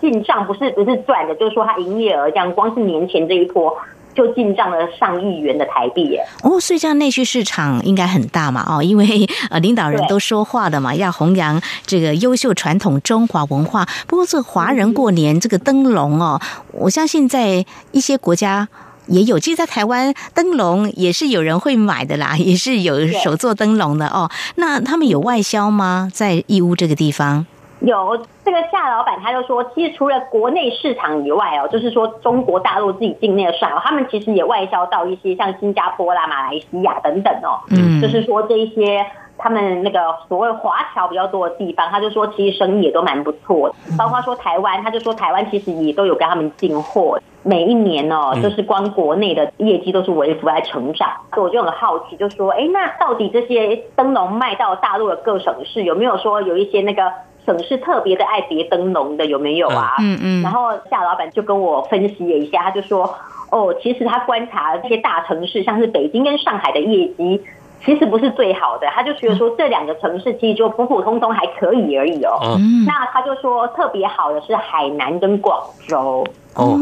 [0.00, 3.76] 进账不是不是赚的，就是说他营业额这样，光是年前这一波
[4.16, 6.26] 就进账了上亿元的台币耶。
[6.42, 8.64] 哦，所以这样内需市场应该很大嘛？
[8.66, 13.86] 哦，因为呃领导人都说话的嘛，要弘扬这个优秀传统中华文化。
[14.06, 16.40] 不过这华人过年这个灯笼哦，
[16.72, 18.66] 我相信在一些国家。
[19.08, 24.28] 也有，其实，在台湾灯笼也是有人会买的啦，也是有手做灯笼的哦。
[24.56, 26.10] 那他们有外销吗？
[26.12, 27.46] 在义乌这个地方？
[27.80, 37.60] 有，这个夏老板他就说，其实除了国内市场以外哦，就是说中国大陆自己境内的算哦，他们其实也外销到一些像新加坡啦、马来西亚等等哦。
[37.70, 39.04] 嗯，就是说这一些。
[39.38, 40.00] 他们那个
[40.30, 57.12] 所谓华侨比较多的地方，他就说其实生意也都蛮不错，包括说台湾，他就说台湾其实也都有跟他们进货，每一年哦，就是光国内的业绩都是微幅在成长，所以我就很好奇，就说，哎，那到底这些灯笼卖到大陆的各省市，有没有说有一些那个
[57.46, 59.94] 省市特别的爱叠灯笼的，有没有啊？
[60.00, 60.42] 嗯嗯。
[60.42, 63.14] 然后夏老板就跟我分析了一下，他就说，
[63.50, 67.40] 哦，其实他观察这些大城市，像是北京跟上海的业绩。
[67.84, 72.58] 其实不是最好的，他就觉得说这两个城市其实就普普通通还可以而已哦。
[72.84, 76.26] 那他就说特别好的是海南跟广州。
[76.56, 76.74] 哦，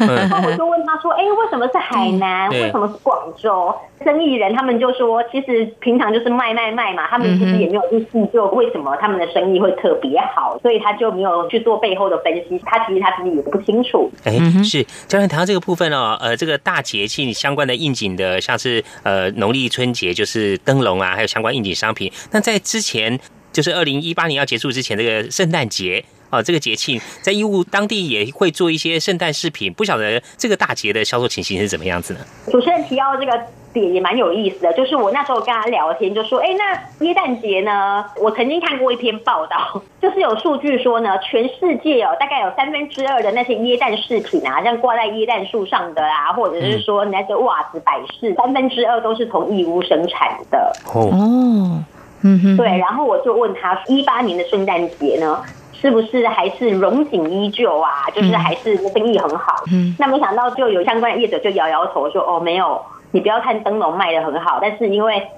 [0.00, 2.50] 然后我就问他说：“哎，为什么是海南？
[2.50, 3.74] 为什么是广州？”
[4.04, 12.60] 生意人他们就说：“其实平常就是卖卖卖嘛，他们其实也没有去细究为什么他们的生意会特别好，所以他就没有去做背后的分析。
[12.64, 22.10] 他其实他自己也不清楚。”哎，是教练谈到这个部分哦，呃，这个大节庆相关的应景的，像是呃农历春节就是灯笼啊，还有相关应景商品。
[22.32, 23.18] 那在之前，
[23.52, 26.04] 就是二零一八年要结束之前，这个圣诞节。
[26.30, 32.20] 哦，这个节庆在义乌当地也会做一些圣诞饰品，不晓得这个大节的销售情形是怎么样子呢？
[32.50, 33.40] 主持人提到这个
[33.72, 38.04] 点也蛮有意思的，就是我那时候跟他聊天，就说：“哎，那耶诞节呢？
[38.20, 51.82] 我曾经看过一篇报道，就是有数据说呢，全世界哦，大概有三分之二的那些椰蛋饰品啊，像挂在椰蛋树上的啊，或者是说那些袜子摆饰，三分之二都是从义乌生产的。”哦，
[52.22, 52.66] 嗯哼，对。
[52.78, 55.42] 然后我就问他，一八年的圣诞节呢？
[55.80, 58.10] 是不是还是荣景依旧啊？
[58.14, 59.54] 就是还是生意很好。
[59.72, 62.80] 嗯，那没想到就有相关的业者就摇摇头说：“哦，没有，
[63.12, 65.28] 你不要看灯笼卖的很好，但是因为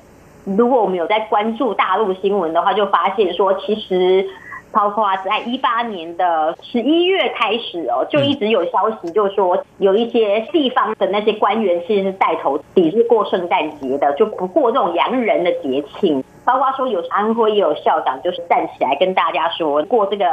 [0.44, 4.26] 如果我们有在关注大陆新闻的话，就发现说其实。”
[4.72, 16.22] 包括在一八年的十一月开始哦，就一直有消息，就是说有一些地方的那些官员其实是带头抵制过圣诞节的，就不过这种洋人的节庆。
[16.44, 20.24] 包括说有安徽也有校长就是站起来跟大家说，过这个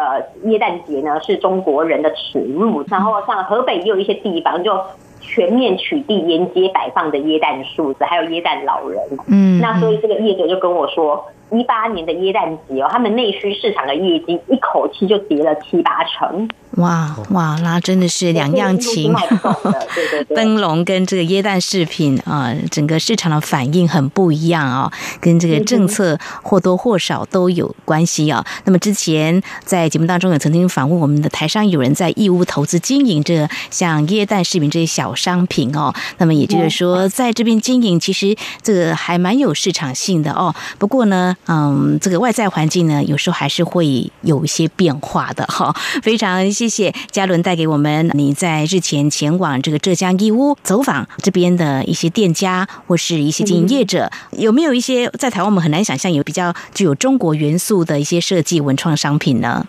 [0.43, 2.83] 耶诞节呢是中国人的耻辱。
[2.87, 4.79] 然后像河北也有一些地方就
[5.19, 9.01] 全面取缔沿街摆放的耶诞树子，还有耶诞老人。
[9.27, 11.25] 嗯，那所以这个业者就跟我说。
[11.51, 16.49] 一八年的耶诞节哦，他们内需市场的业绩一口气就跌了七八成。
[16.71, 19.11] 哇哇，那真的是两样情。
[19.13, 28.45] 对对对，灯笼跟这个椰蛋饰品啊，整个市场的反应很不一样啊，跟这个政策或多或少都有关系啊。
[28.65, 40.53] 那么之前在节目当中也曾经访问我们的台商有人在义乌投资经营这像椰蛋饰品这些小商品哦，那么也就是说在这边经营其实这个还蛮有市场性的哦。
[40.77, 41.35] 不过呢。
[41.45, 45.73] 嗯，这个外在环境呢，有时候还是会有一些变化的哈。
[46.03, 59.65] 非常谢谢嘉伦带给我们你在日前前往这个浙江义乌走访这边的一些店家或是一些经营业者，有没有一些在台湾我们很难想象有比较具有中国元素的一些设计文创商品呢？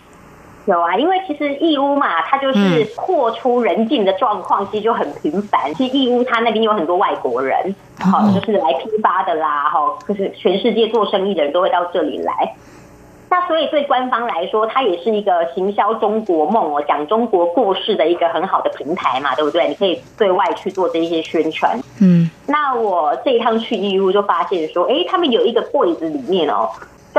[0.69, 5.73] 有啊，因为其实义乌嘛，它就是货出人进的状况，其实就很频繁。
[5.73, 12.53] 其实义乌它那边有很多外国人，好，就是来批发的啦，哈，就是全世界做生意的人都会到这里来。
[13.31, 19.67] 那所以对官方来说，它也是一个行销中国梦哦，讲中国故事的一个很好的平台嘛，对不对？
[19.69, 21.79] 你可以对外去做这些宣传。
[21.99, 26.69] 嗯，那我这一趟去义乌就发现说，哎，他们有一个柜子里面哦。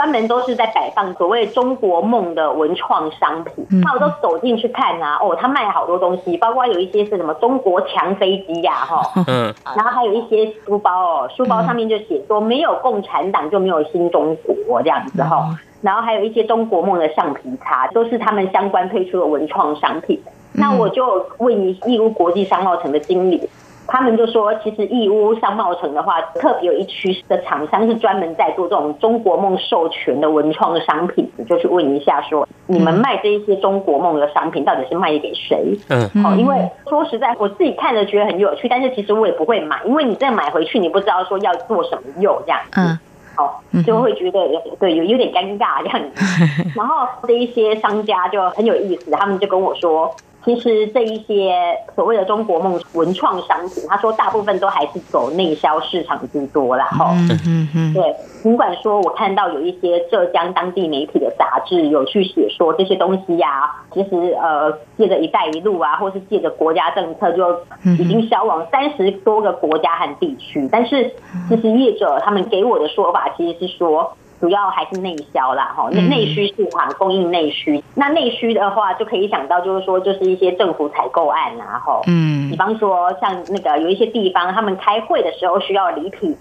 [0.00, 14.34] 专门都是在摆放所谓中国梦的文创商品，那我都走进去看啊，哦，他卖好多东西，包括有一些是什么中国强飞机呀，哈，嗯， 然后还有一些书包哦，书包上面就写说没有共产党就没有新中
[14.66, 20.18] 国这样子哈，然后还有一些中国梦的橡皮擦，都是他们相关推出的文创商品。
[20.52, 21.54] 那我就问
[21.86, 23.46] 义乌国际商贸城的经理。
[23.90, 35.76] 他们就说，其实义乌商贸城的话，特别有一区的厂商是专门在做这种中国梦授权的文创商品，就去问一下说，你们卖这一些中国梦的商品，到底是卖给谁？
[35.88, 42.80] 嗯，好，因为说实在，我自己看着觉得很有趣，但是其实我也不会买，因为你再买回去，你不知道说要做什么用这样子，
[43.34, 44.38] 好，就会觉得
[44.78, 46.44] 对有有点尴尬这样子。
[46.76, 50.14] 然后这一些商家就很有意思，他们就跟我说。
[50.44, 51.54] 其实这一些
[51.94, 56.86] 所谓的中国梦文创商品，他说大部分都还是走内销市场居多啦。
[56.86, 57.12] 哈。
[57.46, 67.54] 嗯嗯对，尽管说我看到有一些浙江当地媒体的杂志有去写说这些东西呀，其实呃借着“一带一路”啊，或是借着国家政策，就
[67.98, 70.66] 已经销往三十多个国家和地区。
[70.72, 71.12] 但是
[71.50, 74.16] 其实业者他们给我的说法，其实是说。
[74.40, 77.82] 主要还是内销啦，哈，内内需市场供应内需。
[77.94, 86.34] 那内需的话，就可以想到，就是说，就是一些政府采购案啊，哈，嗯，比方说像那个有一些地方，他们开会的时候需要礼品，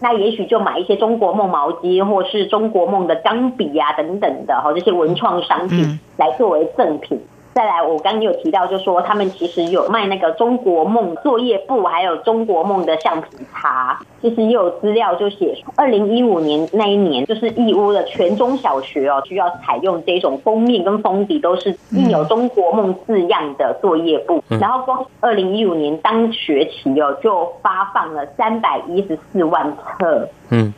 [0.00, 7.20] 那也许就买一些中国梦毛巾，或是中国梦的钢笔啊等等的，哈，这些文创商品来作为赠品。
[7.54, 13.96] 再来，我刚刚有提到，就说他们其实有卖那个中国梦作业簿，还有中国梦的橡皮擦。
[14.20, 24.42] 其实也有资料就写，二零一五年那一年，就是义乌的全中小学哦，需要采用这种封面跟封底都是印有中国梦字样的作业簿。
[24.48, 30.28] 然后光二零一五年当学期哦，就发放了三百一十四万册。
[30.50, 30.74] 嗯。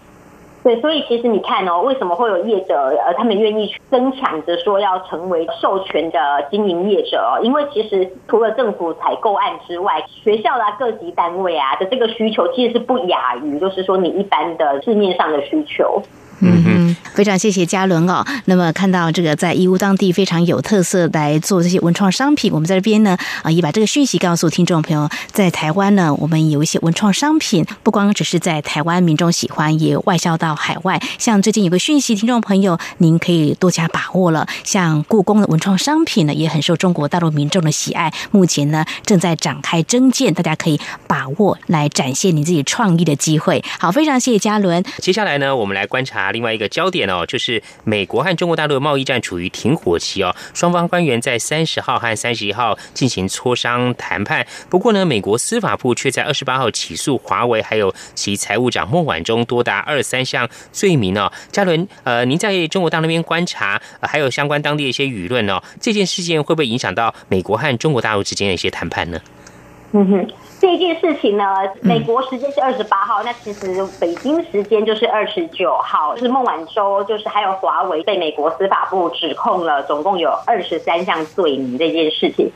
[0.67, 2.75] 对，所以其实你看哦，为什么会有业者
[3.07, 6.19] 呃，他们愿意去争抢着说要成为授权的
[6.51, 7.39] 经营业者哦？
[7.41, 16.03] 因为其实除了政府采购案之外，学校啊、各级单位啊的这个需求，其实是不亚于就是说你一般的市面上的需求。
[16.43, 18.23] 嗯嗯，非常谢谢嘉伦哦。
[18.45, 31.01] 那么看到这个在义乌当地非常有特色来做这些文创商品，我们在这边呢啊也把这个讯息告诉听众朋友，在台湾呢，我们有一些文创商品，不光只是在台湾民众喜欢，也外销到海外。
[31.19, 34.47] 像最近有个讯息，听众朋友您可以多加把握了。
[34.63, 43.65] 像故宫的文创商品呢，也很受中国大陆民众的喜爱，目前呢正在展开征件，大家可以把握来展现你自己创意的机会。
[43.81, 44.85] 好，非常谢谢嘉伦。
[44.99, 46.31] 接下来呢，我们来观察。
[46.33, 54.47] 另外一个焦点哦，就是美国和中国大陆的贸易战处于停火期哦，双方官员在三十号和三十一号进行磋商谈判。
[54.69, 61.33] 不过呢，美国司法部却在二十八号起诉华为还有其财务长孟晚舟多达二三项罪名哦。
[61.51, 69.21] 嘉伦，呃，您在中国大陆那边观察，还有相关当地的一些舆论哦，这件事件会不会影响到美国和中国大陆之间的一些谈判呢？
[69.93, 70.27] 嗯哼。
[70.67, 71.45] 这件事情呢，
[71.81, 82.51] 美国时间是二十八号，那其实北京时间就是二十九号，就是孟晚舟，就是还有华为被美国司法部指控了，总共有二十三项罪名这件事情。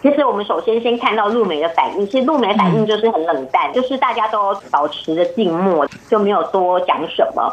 [0.00, 7.52] 其实我们首先先看到陆美的反应，其实陆美反应就是很冷淡，就是大家都保持着静默，就没有多讲什么。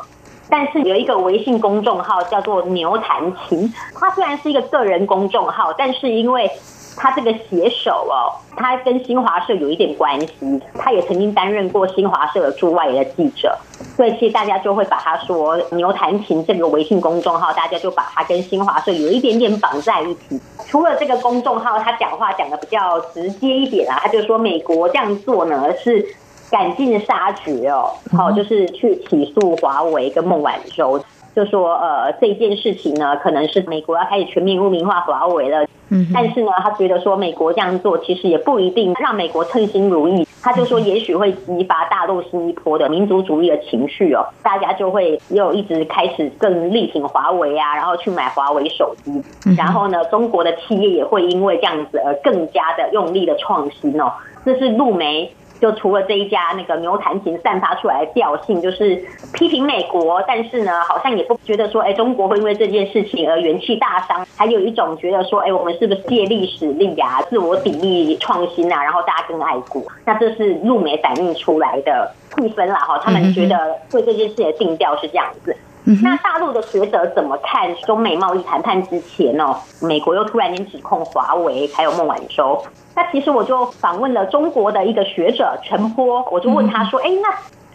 [0.49, 6.49] 但是有一个微信公众号叫做牛弹琴，它虽然是一个个人公众号，但是因为
[6.97, 13.57] 他这个写手哦，他跟新华社有一点关系，他也曾经担任过新华社的驻外的记者，
[13.97, 20.39] 所以其实大家就会把他说牛弹琴这个微信公众号，大家就把他跟新华社有一点点绑在一起。
[20.67, 26.15] 除了这个公众号，他讲话讲的比较直接一点啊，他就说美国这样做呢是
[26.51, 30.99] 赶尽杀绝哦，好，就是去起诉华为跟孟晚舟。
[31.35, 35.65] 就说呃这件事情呢，可能是美国要开始全面污名化华为了。
[35.89, 40.25] 嗯，但是呢，他觉得说美国这样做其实也不一定让美国称心如意。
[40.41, 49.21] 他就说也许会激发大陆新一波的民族主义的情绪哦，大家就会又一直开始更力挺华为啊，然后去买华为手机。
[49.57, 54.09] 然后呢，中国的企业也会因为这样子而更加的用力的创新哦。
[54.45, 55.29] 这是陆媒。
[55.65, 59.03] 就除了这一家那个牛弹琴散发出来的调性，就是
[59.33, 75.57] 批评美国，但是呢，好像也不觉得说，哎，中国会因为这件事情而元气大伤，还有一种觉得说，哎，我们是不是借力使力啊，自我砥砺创新啊，然后大家更爱国，那这是陆媒反映出来的气氛啦，哈，他们觉得对这件事的定调是这样子。
[76.01, 79.55] 那大陆的学者怎么看中美贸易谈判之前哦？
[79.81, 82.59] 美国又突然间指控华为还有孟晚舟。
[82.95, 87.29] 那其实我就访问了中国的一个学者陈波，我就问他说：“哎，那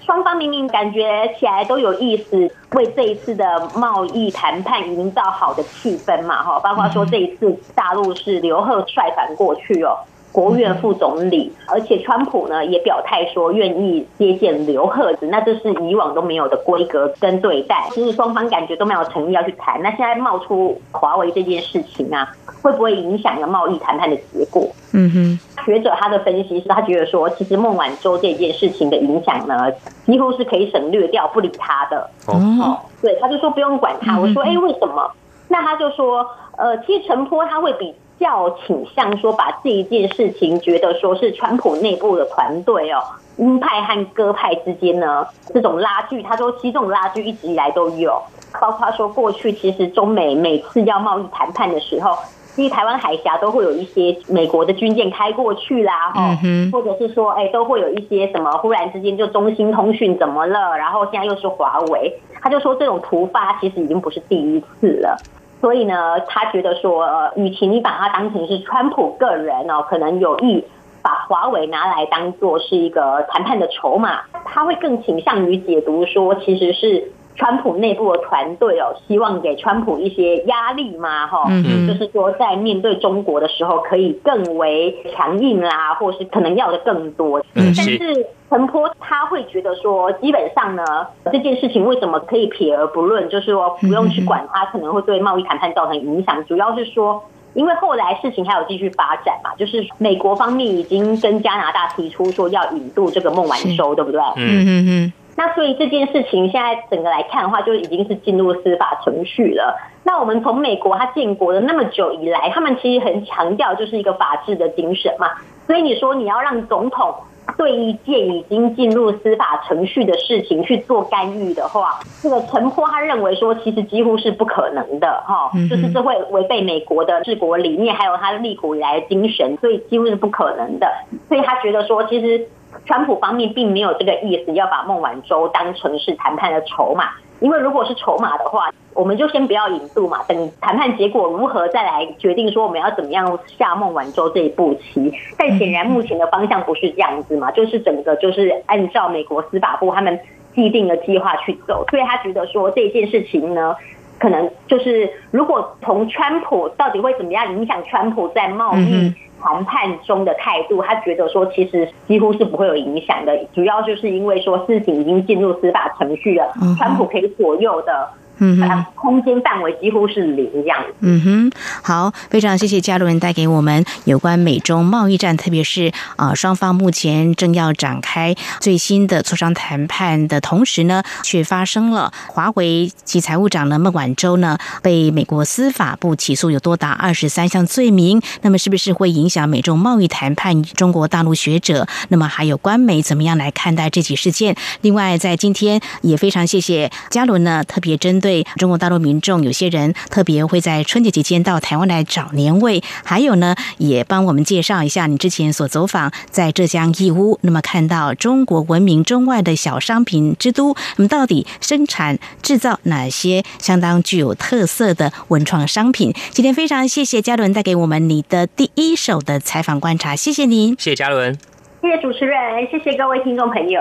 [0.04, 6.42] 双方明明感觉起来都有意思，为这一次的贸易谈判营造好的气氛嘛？
[6.42, 9.96] 哈，包括说这一次大陆是刘鹤率团过去哦。”
[10.32, 19.82] 国务院副总理，而且川普呢也表态说愿意接见刘鹤子，那这是以往都没有的规格跟对待，其实双方感觉都没有诚意要去谈。
[19.82, 22.30] 那现在冒出华为这件事情啊，
[22.62, 24.68] 会不会影响了贸易谈判的结果？
[24.92, 29.70] 嗯哼，学者他的分析是他觉得说，其实孟晚舟这件事情的影响呢，
[30.06, 32.08] 几乎是可以省略掉，不理他的。
[32.26, 34.18] 哦，对，他就说不用管他。
[34.18, 35.10] 我说，哎，为什么？
[35.48, 36.24] 那他就说，
[36.56, 37.92] 呃，其实陈波他会比。
[38.20, 43.02] 较倾向说把这一件事情，觉得说是川普内部的团队哦，
[43.38, 48.22] 鹰派和鸽派之间呢这种拉锯，他说其实这种拉锯一直以来都有，
[48.60, 52.16] 包括说过去其实中美每次要贸易谈判的时候，
[52.54, 56.38] 其实台湾海峡都会有一些美国的军舰开过去啦，哈，
[56.70, 65.16] 或者是说哎都会有一些什么忽然之间就中兴通讯怎么了，然后现在又是华为，他就说这种突发其实已经不是第一次了。
[65.60, 70.64] 所以呢，他觉得说，呃，与其你把它当成是川普个人哦，可能有意
[71.02, 77.12] 把华为拿来当做是一个谈判的筹码，他会更倾向于解读说，其实是。
[77.40, 81.48] 川普内部的团队哦，希望给川普一些压力嘛，哈，
[81.88, 87.42] 就是说在面对中国的时候，可以更为强硬啦，或是可能要的更多。
[87.54, 90.84] 但是陈波他会觉得说，基本上呢，
[91.32, 97.22] 这件事情为什么可以撇而不论，就是说不用去管它可能会对贸易谈判造成影响，主要是说，
[97.54, 104.20] 因为后来事情还有继续发展嘛，就是美国方面已经跟加拿大提出说要引渡这个孟晚舟，对不对？
[104.36, 105.12] 嗯嗯嗯。
[105.40, 109.74] 那所以这件事情现在整个来看的话，就已经是进入司法程序了。
[110.04, 115.28] 那我们从美国它建国的那么久以来，他们其实很强调就是一个法治的精神嘛。
[115.66, 117.14] 所以你说你要让总统
[117.56, 130.86] 对一件已经进入司法程序的事情去做干预的话，这个陈波他认为说其实几乎是不可能的哈，就是这会违背美国的治国理念，还有他立国以来的精神，所以几乎是不可能的。
[131.30, 132.46] 所以他觉得说其实。
[132.86, 137.10] 川普方面并没有这个意思，要把孟晚舟当成是谈判的筹码。
[137.40, 145.10] 因为如果是筹码的话，我们就先不要引渡嘛，等谈判结果如何再来决定说我们要怎么样下孟晚舟这一步棋。
[145.38, 150.20] 但显然目前的方向不是这样子嘛，就是整个就是按照美国司法部他们
[150.54, 151.82] 既定的计划去走。
[151.88, 153.74] 所以他觉得说这件事情呢，
[154.20, 159.12] 可能就是如果从川普到底会怎么样影响川普在贸易。
[159.42, 168.06] 谈判中的态度，他觉得说其实几乎是不会有影响的，主要就是因为说事情已经进入司法程序了，川普可以左右的。
[168.42, 170.82] 嗯哼，空间范围几乎是零这样。
[171.00, 188.22] 嗯哼，好，非常谢谢嘉伦带给我们有关美中贸易战，特别是啊双方目前正要展开最新的磋商谈判的同时呢，却发生了华为及财务长呢孟晚舟呢被美国司法部起诉，有多达二十三项罪名。
[188.40, 190.62] 那么是不是会影响美中贸易谈判？
[190.62, 194.56] 中国大陆学者，那么还有官媒怎么样来看待这起事件？
[194.80, 198.29] 另外，在今天也非常谢谢嘉伦呢，特别针对。
[198.30, 216.14] 对中国大陆民众，有些人特别会在春节期间到台湾来找年味，还有呢，也帮我们介绍一下你之前所走访在浙江义乌，那么看到中国闻名中外的小商品之都，那么到底生产制造哪些相当具有特色的文创商品？
[216.30, 221.36] 今天非常谢谢嘉伦带给我们你的第一手的采访观察，谢谢您，谢谢嘉伦，
[221.82, 222.38] 谢谢主持人，
[222.70, 223.80] 谢谢各位听众朋友。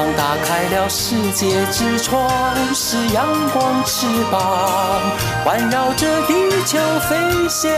[0.00, 2.26] 翅膀打开了世界之窗，
[2.74, 4.98] 是阳光翅膀
[5.44, 6.32] 环绕着地
[6.64, 7.16] 球飞
[7.50, 7.70] 翔。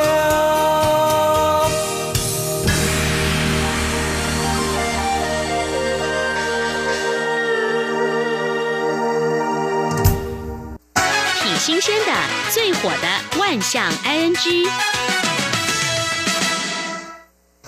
[11.42, 12.12] 挺新鲜的，
[12.50, 14.68] 最火的万象 ING。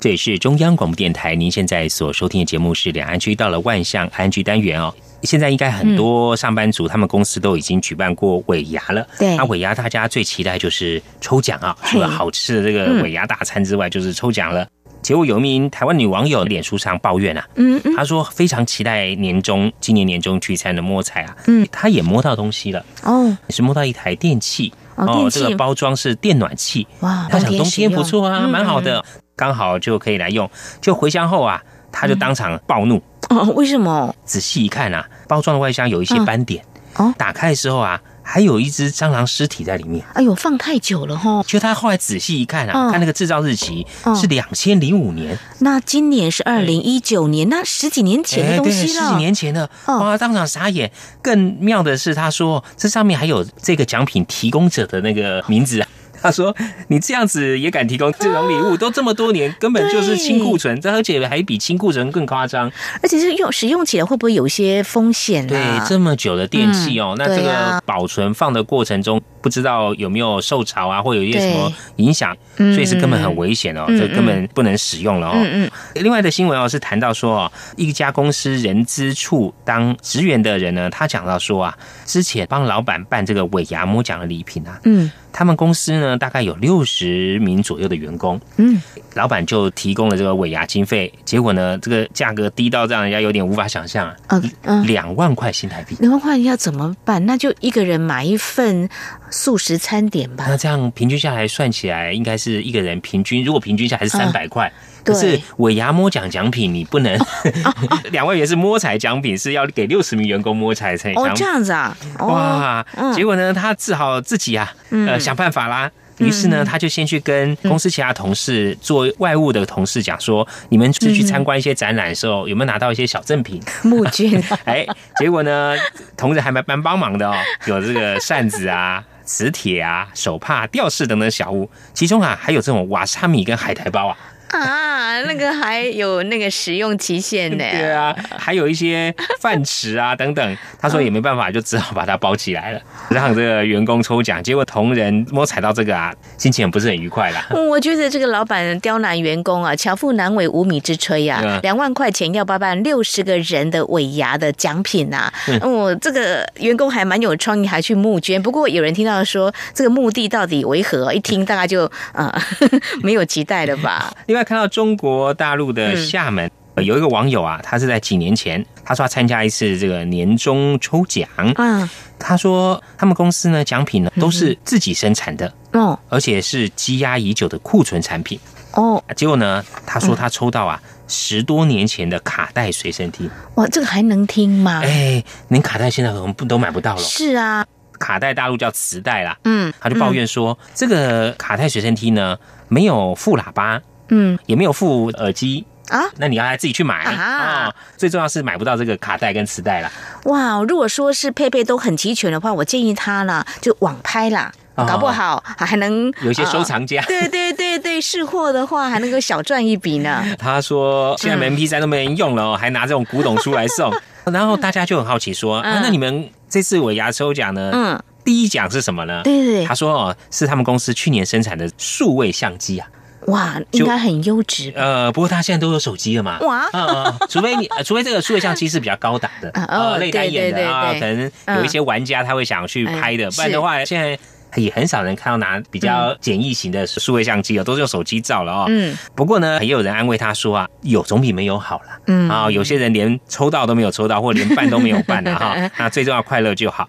[0.05, 4.95] 这里是中央广播电台，您现在所收听的节目是两岸区到了万象安居单元哦。
[5.23, 9.09] 现在应该很多上班族，他们公司都已经举办过尾牙了。
[9.19, 14.69] 对，那尾牙大家最期待就是抽奖啊，除了好吃的这个尾牙大餐之外，就是抽奖了。
[15.01, 24.71] 结果有一名台湾女网友脸书上抱怨啊，嗯，她说非常期待年终今年年终聚餐的摸彩啊，嗯，她也摸到东西了哦，是摸到一台电器。
[24.97, 29.03] 哦，这个包装是电暖器哇，她想冬天不错啊，蛮好的。
[29.37, 30.49] 刚好就可以来用，
[30.81, 33.45] 就回乡后啊，他就当场暴怒哦。
[33.57, 34.15] 为什么？
[34.25, 36.65] 仔细一看啊，包装的外箱有一些斑点
[36.97, 37.13] 哦。
[37.19, 40.05] 打开的时候啊，还有一只蟑螂尸体在里面。
[40.15, 41.43] 哎呦，放太久了哈。
[41.47, 49.03] 就他后来仔细一看啊，看那个制造日期是两千零五年，那今年是二零一九年，那十几年前的东西了。
[49.03, 50.91] 十几年前的，哇，当场傻眼。
[51.21, 55.89] 更妙的是，他说这上面还有这个奖品提供者的那个名字啊。
[56.25, 56.57] 他说
[56.89, 58.75] ：“你这样子也敢提供这种礼物？
[58.79, 62.73] 都这么多年，根本就是清库存，这而且还比清库存更夸张。
[63.03, 65.47] 而且是用使用起来会不会有些风险？
[65.47, 75.33] 对，这么久的电器哦，那这个保存放的过程中，不知道有没有受潮啊，或有一些什么影响，所以是根本很危险哦，这根本不能使用了哦。
[75.37, 75.71] 嗯嗯。
[75.97, 88.41] 另外的新闻哦，是谈到说哦，一家公司人资处当职员的人呢，他讲到说啊，之前帮老板办这个尾牙摸奖的礼品啊，嗯。”他们公司呢，大概有六十名左右的员工。
[88.57, 88.81] 嗯，
[89.15, 94.15] 老板就提供了这个尾牙经费，结果呢，这个价格低到让人家有点无法想象。
[94.29, 97.27] 嗯嗯，两万块新台币，两万块要怎么办？
[97.27, 98.89] 那就一个人买一份
[99.35, 100.45] 素食餐点吧。
[100.47, 104.73] 那这样平均下来算起来，应该是一个人平均，如果平均下来是三百块。
[105.03, 107.19] 可是尾牙摸奖奖品，你不能
[108.13, 112.87] 两万元是摸彩奖品，是要给六十名员工摸彩才哦，这样子啊，哇！
[113.15, 115.91] 结果呢，他只好自己啊，呃，想办法啦。
[116.19, 123.61] 于是呢，他就先去跟公司其他同事做外务的同事讲说：“你们是去参观一些展览的时候，有没有拿到一些小赠品？
[123.83, 124.87] 募捐？” 哎，
[125.19, 125.75] 结果呢，
[126.17, 127.35] 同事还蛮蛮帮忙的哦，
[127.67, 134.17] 有这个扇子啊、磁铁啊、手帕、吊饰等等小物，其中啊还有这种瓦萨米跟海苔包啊。
[134.59, 137.59] 啊，那个还有那个使用期限呢。
[137.59, 140.57] 对啊，还有一些饭匙啊等等。
[140.81, 142.81] 他说也没办法，就只好把它包起来了，
[143.11, 144.43] 让这个员工抽奖。
[144.43, 147.47] 结果同仁摸踩到这个啊，心情不是很愉快啦。
[147.69, 151.61] 我觉得这个老板刁难员工啊，巧妇难为无米之炊呀。
[151.63, 155.33] 两万块钱要包办六十个人的尾牙的奖品呐。
[155.63, 158.41] 嗯，这个员工还蛮有创意，还去募捐。
[158.41, 161.13] 不过有人听到说这个目的到底为何？
[161.13, 162.33] 一听大概就啊
[163.03, 164.15] 没有期待了吧。
[164.27, 164.44] 另外。
[164.45, 171.89] 看到中国大陆的厦门有一个网友啊，他是在几年前，他说他参加一次这个年终抽奖，嗯，
[172.19, 178.39] 他说他们公司呢奖品呢都是自己生产的，哦，而且是积压已久的库存产品，
[178.73, 184.81] 哦，结果呢，他说他抽到啊十多年前的卡带随身听，哇，这个还能听吗？
[184.83, 187.65] 哎，连卡带现在可能不都买不到了，是啊，
[188.01, 192.37] 卡带大陆叫磁带啦，嗯，他就抱怨说这个卡带随身听呢
[192.67, 193.81] 没有副喇叭。
[194.09, 197.73] 嗯，也没有附耳机啊，那你要来自己去买啊。
[197.97, 199.91] 最重要是买不到这个卡带跟磁带了。
[200.25, 204.53] 哇，如果说是配备都很齐全的话，我建议他呢就网拍啦。
[204.77, 207.01] 搞不好还能有一些收藏家。
[207.03, 210.25] 对对对对，试货的话还能够小赚一笔呢。
[210.37, 213.93] 他说现在 MP 三都没人用了，还拿这种古董出来送，
[214.33, 217.71] 然后大家就很好奇说，那你们这次尾牙抽奖呢？
[217.73, 218.03] 嗯。
[218.25, 219.21] 第一奖是什么呢？
[219.23, 222.89] 对对，他说哦，是他们公司去年生产的数位相机啊。
[223.27, 224.73] 哇，应该很优质。
[224.77, 226.39] 呃，不过他现在都有手机了嘛。
[226.41, 226.65] 哇，
[227.29, 233.31] 除非你，除非这个数位相机是比较高档的，呃，内单眼的啊，可能有一些玩家他会想去拍的。
[233.31, 234.19] 不然的话，现在
[234.57, 238.67] 也很少人看到拿比较简易型的数位相机哦，都是用手机照了哦。
[238.69, 238.97] 嗯。
[239.15, 241.87] 不过呢，也有人安慰他说啊，有总比没有好了。
[242.07, 242.29] 嗯。
[242.29, 245.57] 啊，有些人连抽到都没有抽到，或连办都没有办的哈。
[245.79, 246.89] 那最重要，快乐就好。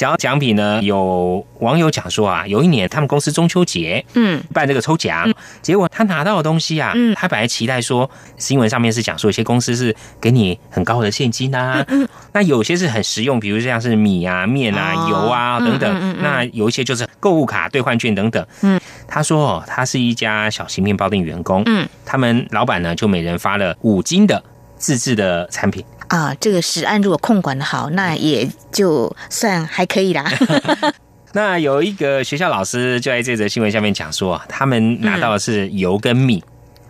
[0.00, 5.30] 讲到奖品呢，有网友讲说啊，有一年他们公司中秋节，嗯，办这个抽奖，
[5.60, 24.42] 结果他拿到的东西啊，嗯，他本来期待说新闻上面是讲说有些公司是给你很高的现金啊，嗯，那有些是很实用，比如像是米啊、面啊、油啊等等，那有一些就是购物卡、兑换券等等，嗯，他说他是一家小型面包店员工，嗯，他们老板呢就每人发了五斤的
[24.78, 25.84] 自制的产品。
[26.10, 30.24] 啊，这个食案如果控管的好，那也就算还可以啦。
[31.32, 36.42] 那有一个学校老师就在这则新闻下面讲说，他们拿到的是油跟米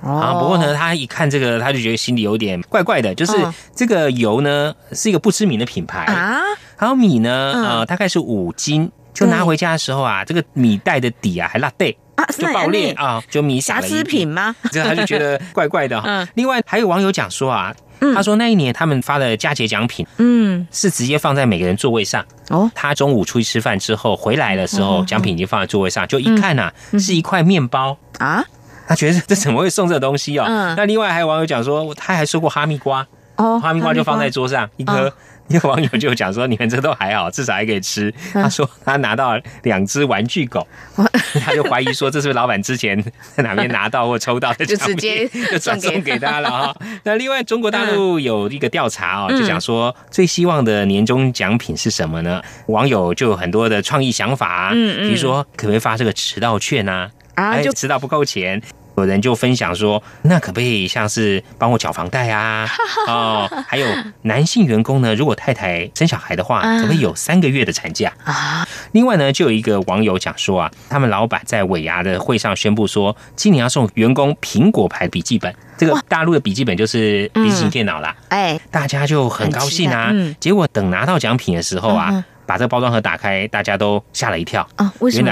[0.03, 0.33] 啊。
[0.33, 3.33] 不过呢，他一看这个，他就觉得心里有点怪怪的，就是
[3.77, 6.41] 这个油呢是一个不知名的品牌啊，
[6.77, 14.57] 还有米呢，呃，大概是五斤，就拿回家的时候啊，这个米袋的底啊还落地啊，就爆裂啊，就米瑕疵品吗？
[14.73, 16.01] 这他就觉得怪怪的。
[16.07, 17.77] 嗯，另外还有网友讲说啊。
[18.15, 22.25] 他说那一年他们发的佳节奖品，嗯，是直接放在每个人座位上。
[22.49, 28.45] 哦，他中午出去吃饭之后回来的时候，奖品已经放在座位上，就一看呐，是一块面包啊。
[28.89, 30.45] 他觉得这怎么会送这东西哦？
[30.77, 35.13] 那另外还有网友讲说，他还收过哈密瓜，哦，哈密瓜就放在桌上一颗。
[35.51, 40.67] 一个网友就讲说：“你们这都还好，至少还可以吃。”他说他拿到两只玩具狗，
[41.45, 43.03] 他就怀疑说这是不是老板之前
[43.35, 46.77] 在哪边拿到或抽到的，就直接就转送给他了哈。
[47.03, 52.41] 那另外中国大陆有一个调查哦，就讲说最希望的年终奖品是什么呢？
[52.67, 57.11] 网友就有很多的创意想法，嗯嗯，比如说可不可以发这个迟到券啊？
[57.35, 58.63] 啊，就迟到不扣钱。
[59.01, 62.69] 有人就分享说，那可不可以像是帮我缴房贷啊？
[63.09, 63.87] 哦，还有
[64.23, 68.67] 男性员工呢，如果太太生小孩的话，可不可以有三个月的产假啊？
[68.93, 75.55] 另外呢，就有一个网友讲说啊，他们老板在尾牙的会上宣布说，今年要送员工苹果牌笔记本。
[75.79, 78.15] 这个大陆的笔记本就是笔记型电脑啦。
[78.29, 80.13] 哎，大家就很高兴啊。
[80.39, 84.93] 结果等拿到奖品的时候啊，把这个包装盒打开，大家都吓了一跳啊。
[84.99, 85.31] 为什么？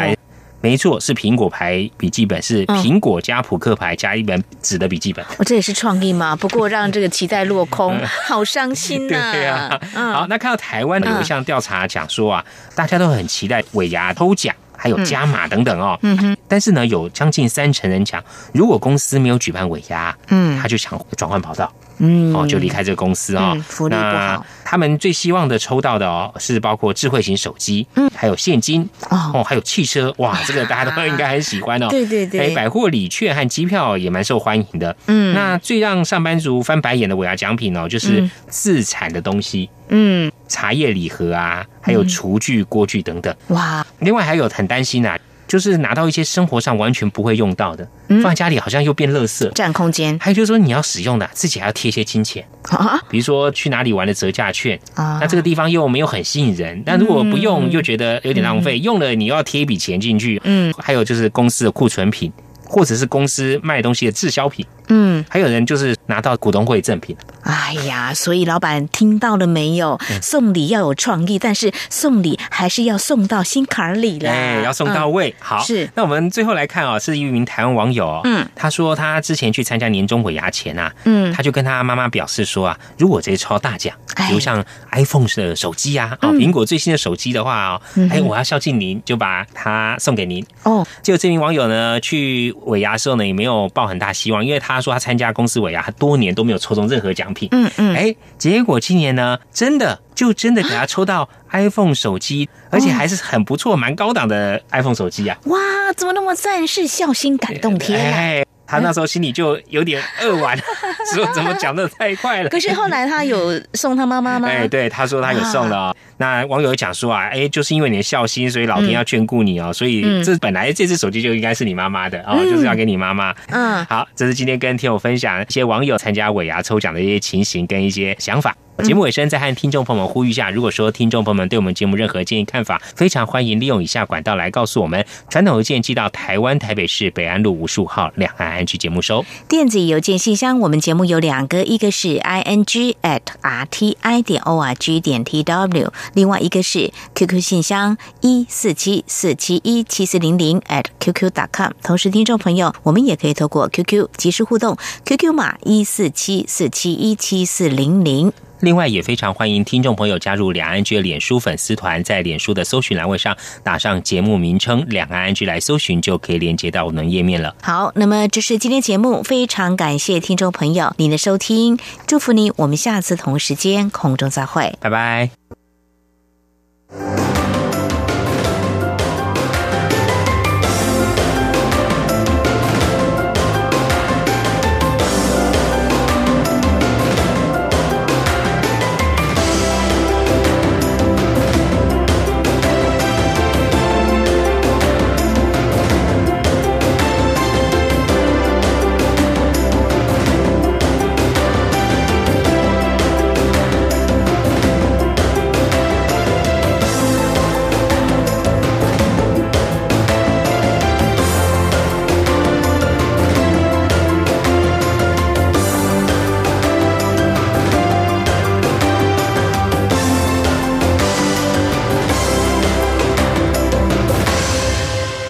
[0.60, 5.24] 没错，是苹果牌笔记本，是苹果加扑克牌加一本纸的笔记本。
[5.24, 6.34] 哦，这也是创意嘛？
[6.34, 7.96] 不过让这个期待落空，
[8.26, 9.32] 好伤心呐。
[9.32, 12.44] 对啊，好，那看到台湾有一项调查讲说啊，
[12.74, 15.98] 大家都很期待尾牙抽奖，还有加码等等哦。
[16.02, 16.36] 嗯哼。
[16.48, 21.72] 但是呢，有将近三成人讲，如果公司没有举办尾牙，嗯，他就想转换跑道。
[21.98, 24.44] 嗯，哦，就离开这个公司啊，福利不好。
[24.64, 31.88] 他们最希望的抽到的哦，是包括智慧型手机，嗯，还有现金，哦，还有汽车，哇， 这个大家都应该很喜欢哦。
[31.88, 34.94] 对对对，哎，百货礼券和机票也蛮受欢迎的。
[35.06, 43.34] 嗯，那最让上班族翻白眼的尾牙奖品哦，就是自产的东西，嗯，茶叶礼盒啊，还有厨具、锅具等等。
[43.48, 45.18] 哇，另外还有很担心啊。
[45.48, 50.16] 就是拿到一些生活上完全不会用到的，放在家里好像又变垃圾，占空间。
[50.20, 52.46] 还有就是说你要使用的，自己还要贴一些金钱。
[52.64, 60.40] 啊，比如说去哪里玩的折价券啊，那这个地方又没有很吸引人，但如果不用又觉得有点浪费，用了你又要贴一笔钱进去。
[60.44, 62.30] 嗯，还有就是公司的库存品，
[62.66, 64.66] 或者是公司卖东西的滞销品。
[64.88, 67.16] 嗯，还有人就是拿到股东会赠品。
[67.42, 69.98] 哎呀，所以老板听到了没有？
[70.20, 74.30] 送礼要有创意，但是送礼还是要送到心坎里了。
[74.30, 75.34] 哎，要送到位。
[75.38, 75.88] 好，是。
[75.94, 78.20] 那我们最后来看啊，是一名台湾网友。
[78.24, 87.80] 嗯，他说他之前去参加年终尾牙前啊，嗯，他就跟他妈妈表示说啊，如果这些抽大奖，比如像 iPhone 的手机啊，啊，苹果最新的手机的话哦，
[88.10, 90.44] 哎，我要孝敬您，就把它送给您。
[90.64, 94.77] 哦，结果这名网友呢，去尾牙的时候呢，也没有抱很大希望，因为他。
[94.78, 97.48] 他说他参加公司委啊，他多年都没有抽中任何奖品。
[97.50, 105.36] 嗯嗯，哎，结果今年呢，真的就真的给他抽到 iPhone 手机，而且还是很不错、蛮高档的 iPhone 手机啊！
[105.46, 105.58] 哇，
[105.96, 106.64] 怎么那么赞？
[106.66, 107.98] 是孝心感动天
[108.42, 108.44] 啊！
[108.68, 110.56] 他那时候心里就有点扼腕，
[111.14, 112.50] 说怎么讲的太快了。
[112.50, 114.46] 可是后来他有送他妈妈吗？
[114.46, 115.96] 哎，对，他说他有送了。
[116.18, 123.34] 那网友讲说啊，哎，就是因为你的孝心，所以老天要眷顾你哦，所以这本来这只手机就应该是你妈妈的哦，就是要给你妈妈。
[123.48, 128.54] 嗯，好，这是今天跟听友分享一些网友参加尾牙抽奖的一些情形跟一些想法。
[128.84, 147.40] 节目尾声再和听众朋友们呼吁一下，如果说听众朋友们对我们节目任何建议看法，非常欢迎利用以下管道来告诉我们：传统邮件寄到台湾台北市北安路五十五号两岸安居节目收；电子邮件信箱，我们节目有两个，一个是 i n g at r t i 点 o r g 点 t w，另外一个是 QQ
[147.40, 151.72] 信箱一四七四七一七四零零 at qq dot com。
[151.82, 158.32] 同时，听众朋友，我们也可以透过 QQ 及时互动，QQ 码一四七四七一七四零零。
[158.60, 167.54] 另外，也非常欢迎听众朋友加入两岸居的脸书粉丝团，在脸书的搜寻栏位上打上节目名称“两岸安居”来搜寻，就可以连接到我们页面了。
[167.62, 175.30] 好，那么这是今天节目，非常感谢听众朋友您的收听，祝福你，我们下次同时间空中再会，拜拜。